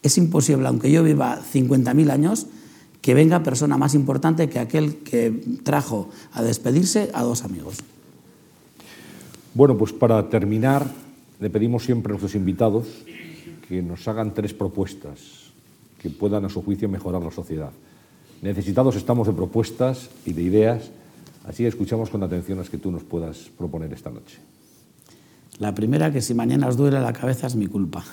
[0.02, 2.48] es imposible, aunque yo viva 50.000 años,
[3.02, 5.30] que venga persona más importante que aquel que
[5.62, 7.76] trajo a despedirse a dos amigos.
[9.54, 10.90] Bueno, pues para terminar,
[11.42, 12.86] le pedimos siempre a nuestros invitados
[13.66, 15.50] que nos hagan tres propuestas
[15.98, 17.72] que puedan, a su juicio, mejorar la sociedad.
[18.42, 20.90] Necesitados estamos de propuestas y de ideas,
[21.44, 24.38] así escuchamos con atención las que tú nos puedas proponer esta noche.
[25.58, 28.04] La primera, que si mañana os duele la cabeza es mi culpa.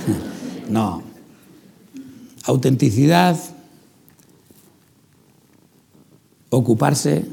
[0.70, 1.02] no.
[2.44, 3.38] Autenticidad,
[6.48, 7.26] ocuparse,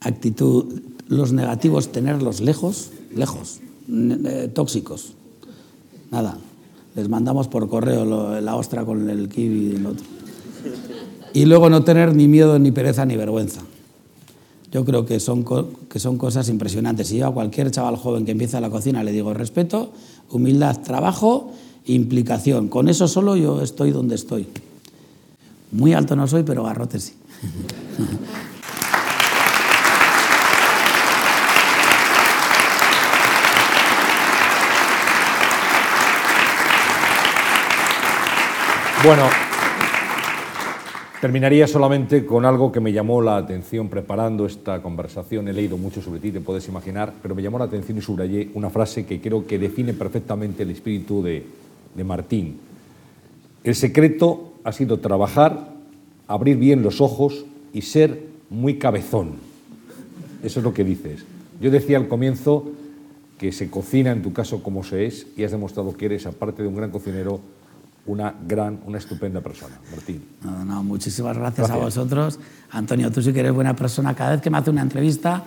[0.00, 3.60] actitud, los negativos tenerlos lejos, lejos.
[3.90, 5.14] Eh, tóxicos.
[6.10, 6.38] Nada.
[6.94, 10.04] Les mandamos por correo la ostra con el kiwi y el otro.
[11.32, 13.60] Y luego no tener ni miedo, ni pereza, ni vergüenza.
[14.72, 15.44] Yo creo que son,
[15.88, 17.08] que son cosas impresionantes.
[17.08, 19.92] Si yo a cualquier chaval joven que empieza la cocina le digo respeto,
[20.30, 21.52] humildad, trabajo,
[21.86, 22.68] implicación.
[22.68, 24.46] Con eso solo yo estoy donde estoy.
[25.72, 27.12] Muy alto no soy, pero garrote sí.
[39.02, 39.22] Bueno,
[41.22, 45.48] terminaría solamente con algo que me llamó la atención preparando esta conversación.
[45.48, 48.50] He leído mucho sobre ti, te puedes imaginar, pero me llamó la atención y subrayé
[48.52, 51.46] una frase que creo que define perfectamente el espíritu de,
[52.04, 52.58] Martín.
[53.64, 55.72] El secreto ha sido trabajar,
[56.28, 59.36] abrir bien los ojos y ser muy cabezón.
[60.42, 61.24] Eso es lo que dices.
[61.58, 62.70] Yo decía al comienzo
[63.38, 66.60] que se cocina en tu caso como se es y has demostrado que eres, aparte
[66.60, 67.40] de un gran cocinero,
[68.06, 69.78] una gran, una estupenda persona.
[69.90, 70.24] Martín.
[70.42, 72.38] No, no, muchísimas gracias, a vosotros.
[72.70, 74.14] Antonio, tú sí que eres buena persona.
[74.14, 75.44] Cada vez que me hace una entrevista,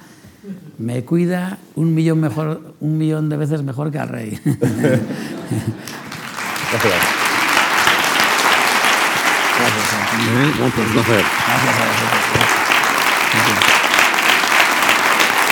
[0.77, 4.39] me cuida un millón, mejor, un millón de veces mejor que al rey.
[6.71, 6.93] gracias.
[9.59, 10.93] Gracias, Antonio.
[10.93, 11.23] placer.
[11.47, 12.63] Gracias a vosotros.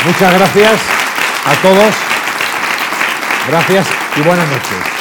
[0.05, 0.81] Muchas gracias
[1.45, 1.93] a todos.
[3.47, 3.87] Gracias
[4.17, 5.00] y buenas noches.